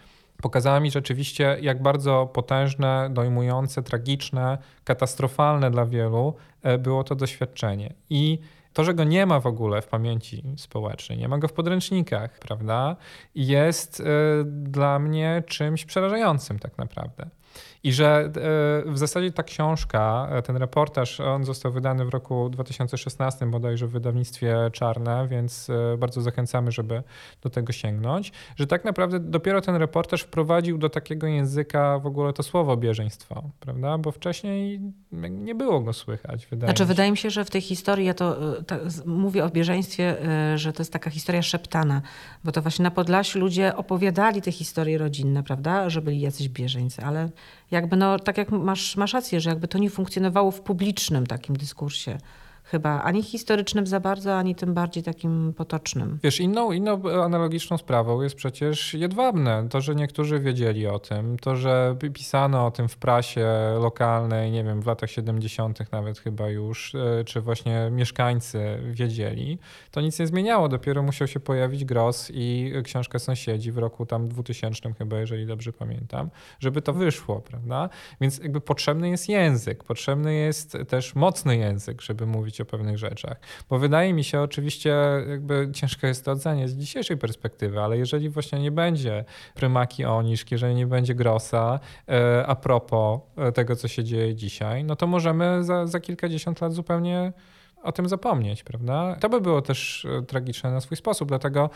[0.42, 7.94] pokazała mi rzeczywiście, jak bardzo potężne, dojmujące, tragiczne, katastrofalne dla wielu e, było to doświadczenie.
[8.10, 8.38] I
[8.72, 12.38] to, że go nie ma w ogóle w pamięci społecznej, nie ma go w podręcznikach,
[12.38, 12.96] prawda,
[13.34, 14.04] jest e,
[14.44, 17.30] dla mnie czymś przerażającym tak naprawdę.
[17.86, 18.30] I że
[18.86, 23.86] e, w zasadzie ta książka, e, ten reportaż, on został wydany w roku 2016 bodajże
[23.86, 27.02] w wydawnictwie Czarne, więc e, bardzo zachęcamy, żeby
[27.42, 32.32] do tego sięgnąć, że tak naprawdę dopiero ten reportaż wprowadził do takiego języka w ogóle
[32.32, 33.98] to słowo bieżeństwo, prawda?
[33.98, 34.80] Bo wcześniej
[35.30, 36.46] nie było go słychać.
[36.46, 36.94] Wydaje znaczy, mi się.
[36.94, 38.76] wydaje mi się, że w tej historii, ja to, to
[39.06, 40.16] mówię o bieżeństwie,
[40.54, 42.02] że to jest taka historia szeptana,
[42.44, 47.02] bo to właśnie na Podlasiu ludzie opowiadali te historie rodzinne, prawda, że byli jacyś bieżeńcy,
[47.02, 47.28] ale
[47.76, 51.56] jakby no, tak jak masz, masz rację, że jakby to nie funkcjonowało w publicznym takim
[51.56, 52.18] dyskursie
[52.66, 56.18] chyba ani historycznym za bardzo, ani tym bardziej takim potocznym.
[56.22, 59.66] Wiesz, inną, inną analogiczną sprawą jest przecież jedwabne.
[59.70, 63.46] To, że niektórzy wiedzieli o tym, to, że pisano o tym w prasie
[63.80, 65.92] lokalnej, nie wiem, w latach 70.
[65.92, 69.58] nawet chyba już, e, czy właśnie mieszkańcy wiedzieli,
[69.90, 70.68] to nic nie zmieniało.
[70.68, 75.72] Dopiero musiał się pojawić Gross i książka Sąsiedzi w roku tam 2000 chyba, jeżeli dobrze
[75.72, 77.88] pamiętam, żeby to wyszło, prawda?
[78.20, 82.98] Więc jakby potrzebny jest język, potrzebny jest też mocny język, żeby mówić mówić o pewnych
[82.98, 83.40] rzeczach.
[83.70, 84.96] Bo wydaje mi się, oczywiście
[85.28, 90.50] jakby ciężko jest to oceniać z dzisiejszej perspektywy, ale jeżeli właśnie nie będzie prymaki Oniszk,
[90.50, 95.06] jeżeli nie będzie Grossa e, a propos e, tego, co się dzieje dzisiaj, no to
[95.06, 97.32] możemy za, za kilkadziesiąt lat zupełnie
[97.82, 99.16] o tym zapomnieć, prawda?
[99.20, 101.70] To by było też e, tragiczne na swój sposób, dlatego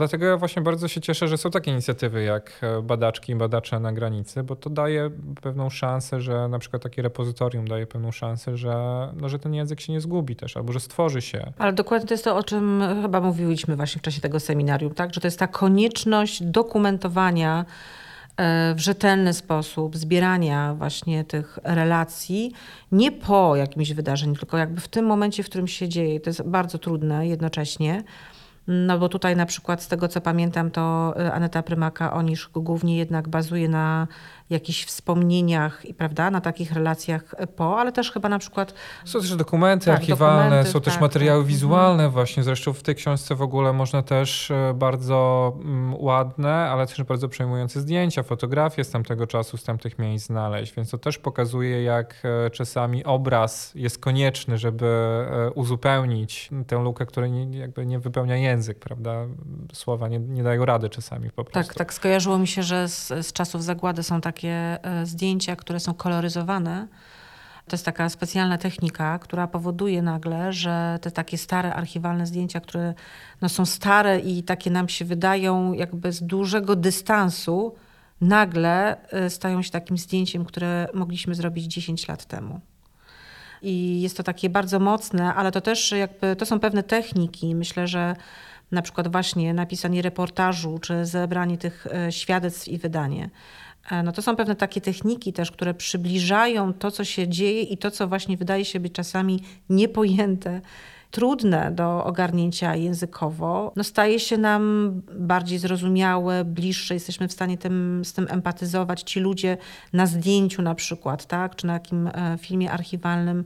[0.00, 3.80] Dlatego ja właśnie bardzo się cieszę, że są takie inicjatywy jak e, badaczki i badacze
[3.80, 5.10] na granicy, bo to daje
[5.42, 9.80] pewną szansę, że na przykład takie repozytorium daje pewną szansę, że, no, że ten język
[9.80, 11.52] się nie zgubi też, albo że stworzy się.
[11.58, 15.14] Ale dokładnie to jest to, o czym chyba mówiliśmy właśnie w czasie tego seminarium, tak?
[15.14, 17.64] że to jest ta konieczność dokumentowania
[18.36, 22.52] e, w rzetelny sposób zbierania właśnie tych relacji,
[22.92, 26.20] nie po jakimś wydarzeniu, tylko jakby w tym momencie, w którym się dzieje.
[26.20, 28.04] To jest bardzo trudne jednocześnie.
[28.66, 32.96] No bo tutaj na przykład z tego co pamiętam, to y, Aneta Prymaka Onisz głównie
[32.96, 34.06] jednak bazuje na
[34.50, 38.74] jakichś wspomnieniach i prawda, na takich relacjach po, ale też chyba na przykład...
[39.04, 41.48] Są też dokumenty tak, archiwalne, dokumenty, są też tak, materiały tak.
[41.48, 42.10] wizualne mhm.
[42.10, 47.02] właśnie, zresztą w tej książce w ogóle można też e, bardzo mm, ładne, ale też
[47.02, 51.82] bardzo przejmujące zdjęcia, fotografie z tamtego czasu, z tamtych miejsc znaleźć, więc to też pokazuje
[51.82, 57.98] jak e, czasami obraz jest konieczny, żeby e, uzupełnić tę lukę, której nie, jakby nie
[57.98, 59.26] wypełnia język, prawda?
[59.72, 61.68] Słowa nie, nie dają rady czasami po prostu.
[61.68, 65.56] Tak, tak skojarzyło mi się, że z, z czasów zagłady są takie takie e, zdjęcia,
[65.56, 66.88] które są koloryzowane.
[67.68, 72.94] To jest taka specjalna technika, która powoduje nagle, że te takie stare archiwalne zdjęcia, które
[73.40, 77.74] no są stare i takie nam się wydają jakby z dużego dystansu,
[78.20, 82.60] nagle e, stają się takim zdjęciem, które mogliśmy zrobić 10 lat temu.
[83.62, 87.54] I jest to takie bardzo mocne, ale to też jakby to są pewne techniki.
[87.54, 88.16] Myślę, że
[88.72, 93.30] na przykład właśnie napisanie reportażu, czy zebranie tych e, świadectw i wydanie
[94.04, 97.90] no to są pewne takie techniki też, które przybliżają to, co się dzieje i to,
[97.90, 100.60] co właśnie wydaje się być czasami niepojęte
[101.10, 108.02] trudne do ogarnięcia językowo, no staje się nam bardziej zrozumiałe, bliższe, jesteśmy w stanie tym,
[108.04, 109.02] z tym empatyzować.
[109.02, 109.56] Ci ludzie
[109.92, 113.44] na zdjęciu na przykład, tak, czy na jakim e, filmie archiwalnym,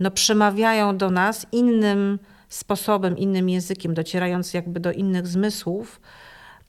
[0.00, 2.18] no przemawiają do nas innym
[2.48, 6.00] sposobem, innym językiem, docierając jakby do innych zmysłów,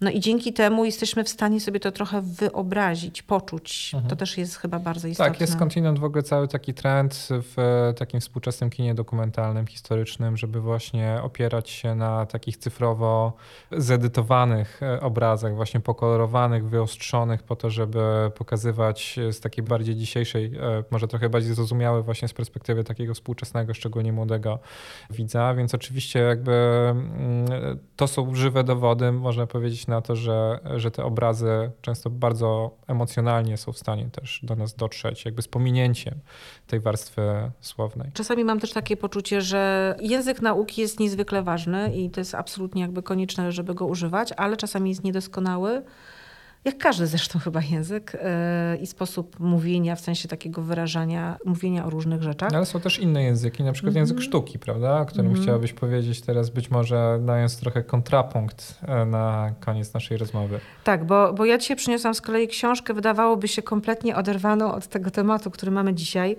[0.02, 3.92] no i dzięki temu jesteśmy w stanie sobie to trochę wyobrazić, poczuć.
[3.94, 4.10] Mhm.
[4.10, 5.32] To też jest chyba bardzo istotne.
[5.32, 7.56] Tak, jest skądinąd w ogóle cały taki trend w
[7.98, 13.34] takim współczesnym kinie dokumentalnym, historycznym, żeby właśnie opierać się na takich cyfrowo
[13.72, 20.84] zedytowanych e, obrazach, właśnie pokolorowanych, wyostrzonych po to, żeby pokazywać z takiej bardziej dzisiejszej, e,
[20.92, 24.60] może trochę bardziej zrozumiałe właśnie z perspektywy takiego współczesnego, szczególnie młodego
[25.10, 25.54] widza.
[25.54, 31.04] Więc oczywiście jakby mm, to są żywe dowody, można powiedzieć, na to, że, że te
[31.04, 36.14] obrazy często bardzo emocjonalnie są w stanie też do nas dotrzeć, jakby z pominięciem
[36.68, 38.12] tej warstwy słownej.
[38.14, 42.82] Czasami mam też takie poczucie, że język nauki jest niezwykle ważny i to jest absolutnie
[42.82, 45.84] jakby konieczne, żeby go używać, ale czasami jest niedoskonały
[46.68, 48.14] jak każdy zresztą chyba język
[48.72, 52.54] yy, i sposób mówienia, w sensie takiego wyrażania, mówienia o różnych rzeczach.
[52.54, 54.10] Ale są też inne języki, na przykład mm -hmm.
[54.10, 55.02] język sztuki, prawda?
[55.02, 55.44] O którym mm -hmm.
[55.44, 60.60] chciałabyś powiedzieć teraz, być może dając trochę kontrapunkt e, na koniec naszej rozmowy.
[60.84, 65.12] Tak, bo, bo ja dzisiaj przyniosłam z kolei książkę, wydawałoby się kompletnie oderwaną od tego
[65.12, 66.36] tematu, który mamy dzisiaj.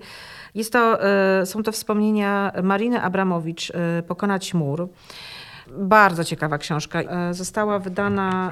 [0.55, 0.99] Jest to,
[1.39, 4.89] yy, są to wspomnienia Mariny Abramowicz, yy, Pokonać mur.
[5.77, 7.01] Bardzo ciekawa książka.
[7.01, 8.51] E, została wydana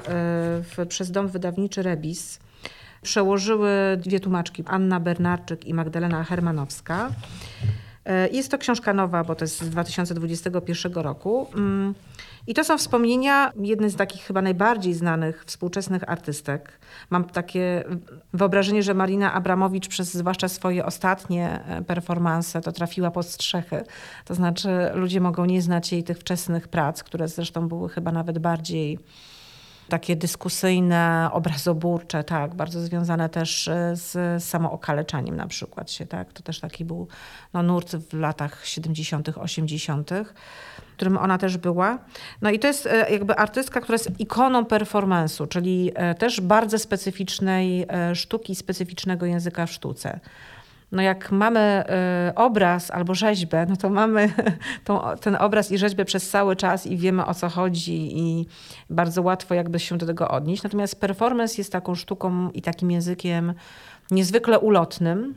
[0.62, 2.38] w, przez dom wydawniczy Rebis.
[3.02, 7.10] Przełożyły dwie tłumaczki, Anna Bernarczyk i Magdalena Hermanowska.
[8.08, 11.46] E, jest to książka nowa, bo to jest z 2021 roku.
[11.54, 11.94] Mm,
[12.46, 16.78] I to są wspomnienia jednej z takich chyba najbardziej znanych współczesnych artystek.
[17.10, 17.84] Mam takie
[18.32, 23.82] wyobrażenie, że Marina Abramowicz przez zwłaszcza swoje ostatnie e, performanse to trafiła pod strzechy.
[24.24, 28.38] To znaczy ludzie mogą nie znać jej tych wczesnych prac, które zresztą były chyba nawet
[28.38, 28.98] bardziej
[29.88, 36.32] takie dyskusyjne, obrazoburcze, tak, bardzo związane też e, z samookaleczaniem na przykład się, tak.
[36.32, 37.08] To też taki był
[37.52, 40.10] no, nurt w latach 70., 80.,
[40.96, 41.98] którym ona też była.
[42.42, 46.78] No i to jest e, jakby artystka, która jest ikoną performance'u, czyli e, też bardzo
[46.78, 50.20] specyficznej sztuki, specyficznego języka w sztuce.
[50.92, 51.84] No jak mamy
[52.30, 54.32] y, obraz albo rzeźbę, no to mamy
[54.84, 58.46] tą, ten obraz i rzeźbę przez cały czas i wiemy o co chodzi i
[58.90, 60.62] bardzo łatwo jakby się do tego odnieść.
[60.62, 63.54] Natomiast performance jest taką sztuką i takim językiem
[64.10, 65.34] niezwykle ulotnym,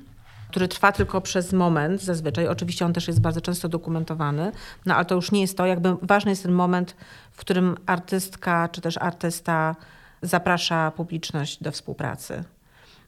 [0.50, 2.48] który trwa tylko przez moment zazwyczaj.
[2.48, 4.52] Oczywiście on też jest bardzo często dokumentowany,
[4.86, 5.66] no ale to już nie jest to.
[5.66, 6.96] Jakby ważny jest ten moment,
[7.32, 9.76] w którym artystka czy też artysta
[10.22, 12.44] zaprasza publiczność do współpracy.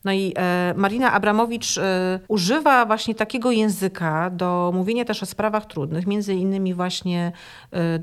[0.03, 5.65] No i e, Marina Abramowicz e, używa właśnie takiego języka do mówienia też o sprawach
[5.65, 7.31] trudnych, między innymi właśnie
[7.71, 7.99] e,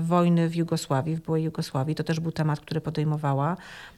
[0.00, 1.94] wojny w Jugosławii, w byłej Jugosławii.
[1.94, 3.56] To też był temat, który podejmowała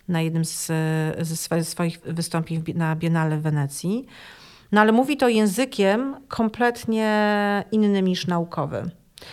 [0.09, 0.73] na jednym z,
[1.21, 4.07] ze swoich wystąpień na Biennale w Wenecji.
[4.73, 8.91] No ale mówi to językiem kompletnie innym niż naukowy.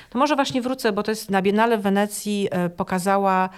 [0.09, 3.49] To może właśnie wrócę, bo to jest na Biennale w Wenecji pokazała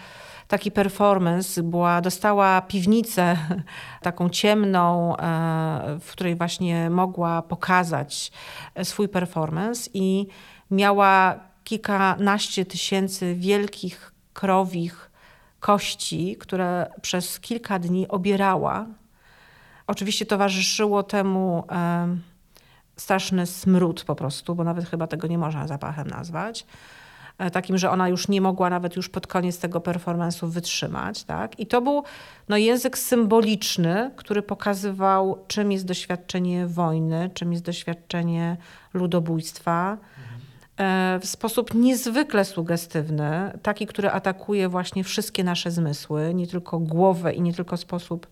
[0.51, 3.37] taki performance, była, dostała piwnicę
[4.01, 8.31] taką ciemną, e, w której właśnie mogła pokazać
[8.75, 10.27] e, swój performance i
[10.71, 15.11] miała kilkanaście tysięcy wielkich krowich
[15.59, 18.85] kości, które przez kilka dni obierała.
[19.87, 22.07] Oczywiście towarzyszyło temu e,
[22.95, 26.65] straszny smród po prostu, bo nawet chyba tego nie można zapachem nazwać.
[27.41, 31.23] E, takim, że ona już nie mogła nawet już pod koniec tego performance'u wytrzymać.
[31.23, 31.59] Tak?
[31.59, 32.03] I to był
[32.49, 38.57] no, język symboliczny, który pokazywał, czym jest doświadczenie wojny, czym jest doświadczenie
[38.93, 39.97] ludobójstwa.
[40.77, 47.33] E, w sposób niezwykle sugestywny, taki, który atakuje właśnie wszystkie nasze zmysły, nie tylko głowę
[47.33, 48.27] i nie tylko sposób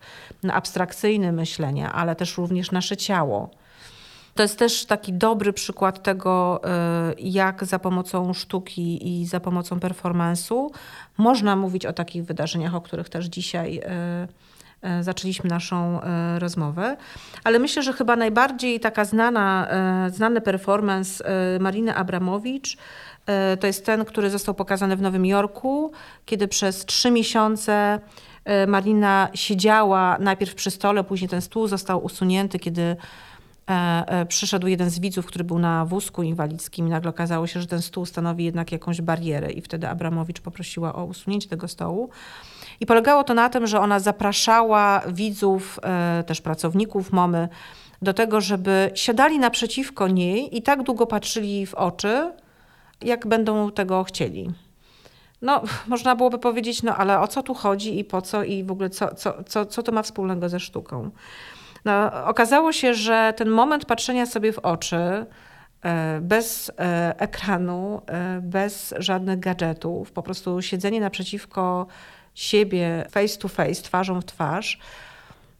[0.52, 3.50] abstrakcyjny myślenia, ale też również nasze ciało.
[4.34, 6.60] To jest też taki dobry przykład tego,
[7.10, 10.70] y, jak za pomocą sztuki i za pomocą performance'u
[11.18, 16.00] można mówić o takich wydarzeniach, o których też dzisiaj y, y, zaczęliśmy naszą
[16.38, 16.96] rozmowę.
[17.44, 19.68] Ale myślę, że chyba najbardziej taka znana,
[20.12, 21.24] znany performance
[21.60, 22.76] Mariny Abramowicz
[23.60, 25.92] to jest ten, który został pokazany w Nowym Jorku,
[26.26, 28.00] kiedy przez trzy miesiące
[28.66, 32.96] Marina siedziała najpierw przy stole, później ten stół został usunięty, kiedy
[34.28, 37.82] przyszedł jeden z widzów, który był na wózku inwalidzkim i nagle okazało się, że ten
[37.82, 42.10] stół stanowi jednak jakąś barierę i wtedy Abramowicz poprosiła o usunięcie tego stołu.
[42.80, 47.48] I polegało to na tym, że ona zapraszała widzów, e, też pracowników MOMY,
[48.02, 52.32] do tego, żeby siadali naprzeciwko niej i tak długo patrzyli w oczy,
[53.00, 54.50] jak będą tego chcieli.
[55.42, 58.70] No, można byłoby powiedzieć, no ale o co tu chodzi i po co i w
[58.70, 61.10] ogóle co, co, co, co to ma wspólnego ze sztuką.
[61.84, 65.26] No, okazało się, że ten moment patrzenia sobie w oczy,
[65.82, 71.86] e, bez e, ekranu, e, bez żadnych gadżetów, po prostu siedzenie naprzeciwko
[72.34, 74.78] siebie face to face, twarzą w twarz,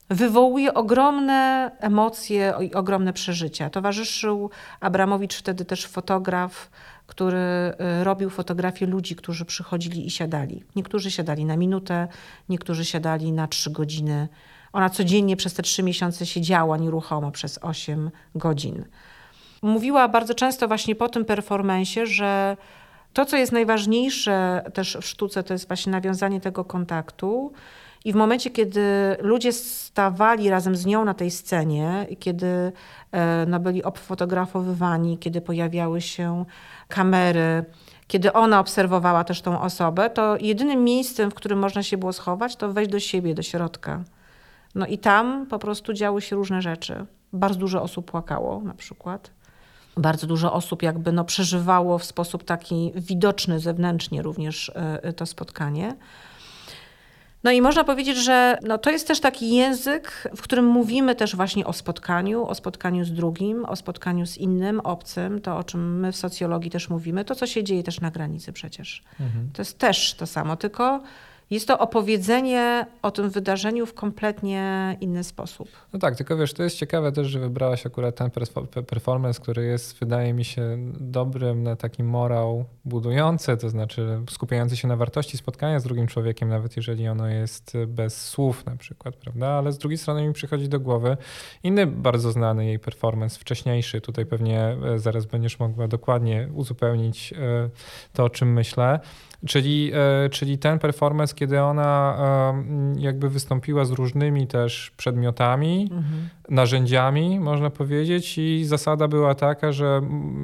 [0.09, 3.71] wywołuje ogromne emocje i ogromne przeżycia.
[3.71, 4.51] Towarzyszył
[4.81, 6.71] Abramowicz wtedy też fotograf,
[7.07, 10.65] który robił fotografię ludzi, którzy przychodzili i siadali.
[10.77, 12.09] Niektórzy siadali na minutę,
[12.49, 14.29] niektórzy siadali na trzy godziny.
[14.73, 18.85] Ona codziennie przez te trzy miesiące siedziała nieruchomo przez osiem godzin.
[19.63, 22.57] Mówiła bardzo często właśnie po tym performensie, że
[23.13, 27.53] to, co jest najważniejsze też w sztuce, to jest właśnie nawiązanie tego kontaktu.
[28.05, 32.73] I w momencie, kiedy ludzie stawali razem z nią na tej scenie, kiedy
[33.13, 36.45] e, no, byli obfotografowywani, kiedy pojawiały się
[36.89, 37.65] kamery,
[38.07, 42.57] kiedy ona obserwowała też tą osobę, to jedynym miejscem, w którym można się było schować,
[42.57, 44.05] to wejść do siebie, do środka.
[44.75, 47.07] No i tam po prostu działy się różne rzeczy.
[47.33, 49.31] Bardzo dużo osób płakało na przykład.
[49.97, 55.97] Bardzo dużo osób jakby no przeżywało w sposób taki widoczny zewnętrznie również e, to spotkanie.
[57.45, 61.37] No i można powiedzieć, że no to jest też taki język, w którym mówimy też
[61.37, 66.01] właśnie o spotkaniu, o spotkaniu z drugim, o spotkaniu z innym, obcym, to o czym
[66.01, 69.03] my w socjologii też mówimy, to co się dzieje też na granicy przecież.
[69.21, 69.51] Mhm.
[69.53, 71.03] To jest też to samo, tylko
[71.51, 75.69] jest to opowiedzenie o tym wydarzeniu w kompletnie inny sposób.
[75.93, 78.31] No tak, tylko wiesz, to jest ciekawe też, że wybrałaś akurat ten
[78.87, 84.89] performance, który jest, wydaje mi się, dobrym na taki morał budujący, to znaczy skupiający się
[84.89, 89.49] na wartości spotkania z drugim człowiekiem, nawet jeżeli ono jest bez słów na przykład, prawda?
[89.49, 91.17] Ale z drugiej strony mi przychodzi do głowy
[91.63, 94.01] inny bardzo znany jej performance, wcześniejszy.
[94.01, 97.71] Tutaj pewnie e, zaraz będziesz mogła dokładnie uzupełnić e,
[98.13, 99.01] to, o czym myślę
[99.47, 102.17] Czyli, e, czyli ten performance, kiedy ona
[102.97, 106.29] jakby wystąpiła z różnymi też przedmiotami, mhm.
[106.49, 110.01] narzędziami, można powiedzieć, i zasada była taka, że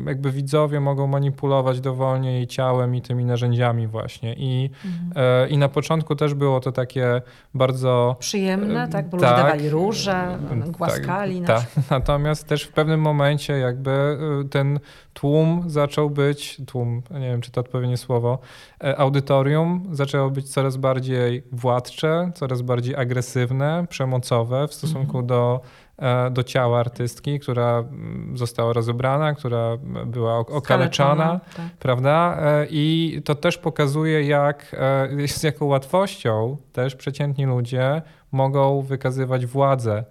[0.07, 4.35] jakby widzowie mogą manipulować dowolnie jej ciałem i tymi narzędziami właśnie.
[4.35, 5.13] I, mhm.
[5.45, 7.23] E, i na początku też było to takie
[7.55, 8.17] bardzo...
[8.19, 9.11] Przyjemne, tak?
[9.11, 11.43] Bo tak, ludzie dawali róże, głaskali.
[11.43, 11.91] Tak, tak.
[11.91, 14.81] Natomiast też w pewnym momencie jakby e, ten
[15.15, 18.39] tłum zaczął być, tłum, nie wiem czy to odpowiednie słowo,
[18.76, 25.27] e, audytorium zaczęło być coraz bardziej władcze, coraz bardziej agresywne, przemocowe w stosunku mhm.
[25.27, 25.61] do,
[25.99, 31.67] e, do ciała artystki, która mm, została rozebrana, która była okaleczana, tak.
[31.79, 32.39] prawda?
[32.41, 34.77] E, I to też pokazuje, jak
[35.27, 38.03] z jaką łatwością też przeciętni ludzie
[38.33, 40.05] mogą wykazywać władzę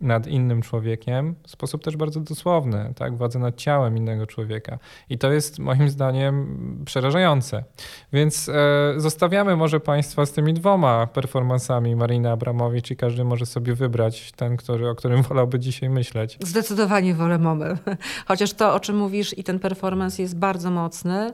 [0.00, 3.16] nad innym człowiekiem w sposób też bardzo dosłowny, tak?
[3.16, 4.78] władzę nad ciałem innego człowieka.
[5.08, 7.64] I to jest moim zdaniem przerażające.
[8.12, 13.74] Więc e, zostawiamy może Państwa z tymi dwoma performansami Marina Abramowicz i każdy może sobie
[13.74, 16.38] wybrać ten, który, o którym wolałby dzisiaj myśleć.
[16.40, 17.78] Zdecydowanie wolę Momel.
[18.28, 21.32] Chociaż to, o czym mówisz i ten performance jest bardzo mocny.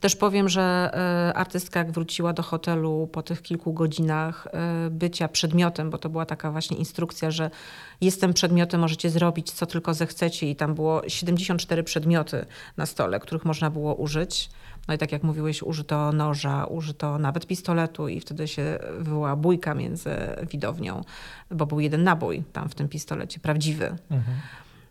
[0.00, 0.90] Też powiem, że
[1.30, 6.08] e, artystka jak wróciła do hotelu po tych kilku godzinach e, bycia przedmiotem, bo to
[6.08, 7.50] była taka właśnie instrukcja, że
[8.00, 13.44] jestem przedmiotem, możecie zrobić co tylko zechcecie i tam było 74 przedmioty na stole, których
[13.44, 14.50] można było użyć.
[14.88, 19.74] No i tak jak mówiłeś, użyto noża, użyto nawet pistoletu i wtedy się wywołała bójka
[19.74, 20.10] między
[20.50, 21.04] widownią,
[21.50, 23.96] bo był jeden nabój tam w tym pistolecie, prawdziwy.
[24.10, 24.36] Mhm.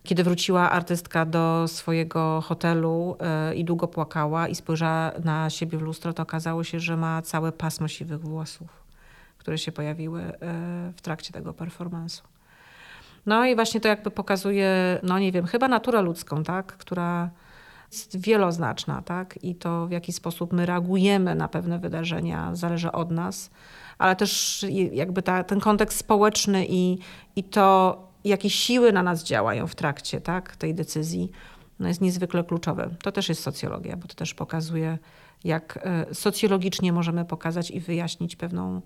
[0.06, 5.82] Kiedy wróciła artystka do swojego hotelu e, i długo płakała i spojrzała na siebie w
[5.82, 8.68] lustro, to okazało się, że ma całe pasmo siwych włosów,
[9.38, 10.34] które się pojawiły e,
[10.96, 12.24] w trakcie tego performansu.
[13.26, 17.30] No i właśnie to jakby pokazuje, no nie wiem, chyba naturę ludzką, tak, która
[17.92, 23.12] jest wieloznaczna, tak, i to w jaki sposób my reagujemy na pewne wydarzenia zależy od
[23.12, 23.50] nas,
[23.98, 26.98] ale też jakby ta, ten kontekst społeczny i,
[27.36, 27.98] i to,
[28.30, 31.32] jakie siły na nas działają w trakcie tak, tej decyzji,
[31.80, 32.96] no jest niezwykle kluczowe.
[33.04, 34.98] To też jest socjologia, bo to też pokazuje,
[35.44, 38.82] jak e, socjologicznie możemy pokazać i wyjaśnić pewną,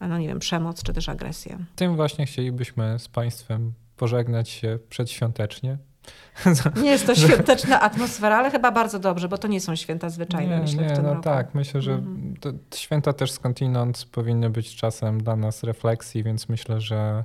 [0.00, 1.58] no nie wiem, przemoc czy też agresję.
[1.76, 5.78] Tym właśnie chcielibyśmy z Państwem pożegnać się przedświątecznie.
[6.82, 10.56] Nie jest to świąteczna atmosfera, ale chyba bardzo dobrze, bo to nie są święta zwyczajne,
[10.56, 11.22] nie, myślę, nie, w tym no roku.
[11.22, 12.58] Tak, myślę, że mhm.
[12.74, 17.24] święta też skądinąd powinny być czasem dla nas refleksji, więc myślę, że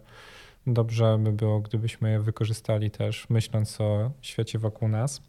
[0.68, 5.22] dobrze by było, gdybyśmy je wykorzystali też myśląc o świecie wokół nas.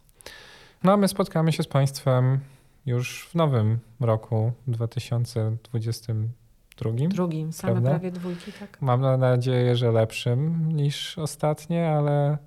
[0.84, 2.40] No a my spotkamy się z Państwem
[2.86, 6.90] już w nowym roku 2022.
[7.08, 7.90] Drugim, same prawda?
[7.90, 8.82] prawie dwójki, tak.
[8.82, 12.38] Mam nadzieję, że lepszym niż ostatnie, ale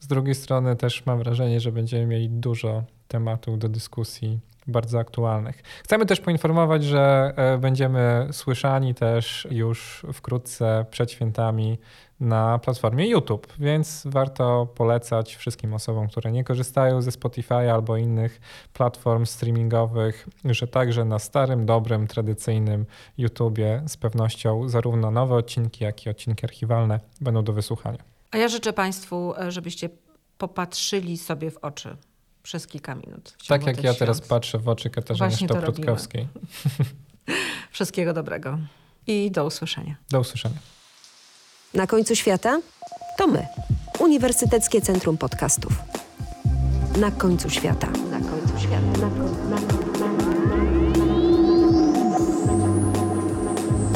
[0.00, 5.62] z drugiej strony też mam wrażenie, że będziemy mieli dużo tematów do dyskusji bardzo aktualnych.
[5.84, 11.78] Chcemy też poinformować, że e, będziemy słyszani też już wkrótce przed świętami
[12.20, 18.40] na platformie YouTube, więc warto polecać wszystkim osobom, które nie korzystają ze Spotify albo innych
[18.72, 22.86] platform streamingowych, że także na starym, dobrym, tradycyjnym
[23.18, 27.98] YouTubie z pewnością zarówno nowe odcinki, jak i odcinki archiwalne będą do wysłuchania.
[28.30, 29.88] A ja życzę Państwu, e, żebyście
[30.38, 31.96] popatrzyli sobie w oczy
[32.42, 33.36] przez kilka minut.
[33.48, 33.98] Tak jak ja świąt.
[33.98, 36.28] teraz patrzę w oczy Katarzyny Sztoprutkowskiej.
[37.72, 38.58] Wszystkiego dobrego
[39.06, 39.96] i do usłyszenia.
[40.10, 40.58] Do usłyszenia.
[41.74, 42.60] Na końcu świata
[43.18, 43.46] to my,
[44.00, 45.72] Uniwersyteckie Centrum Podcastów.
[46.98, 47.86] Na końcu świata.
[48.10, 48.86] Na końcu świata.
[49.00, 49.58] Na końcu, na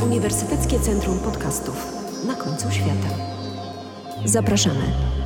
[0.04, 1.86] Uniwersyteckie Centrum Podcastów.
[2.26, 3.08] Na końcu świata.
[4.24, 5.21] Zapraszamy.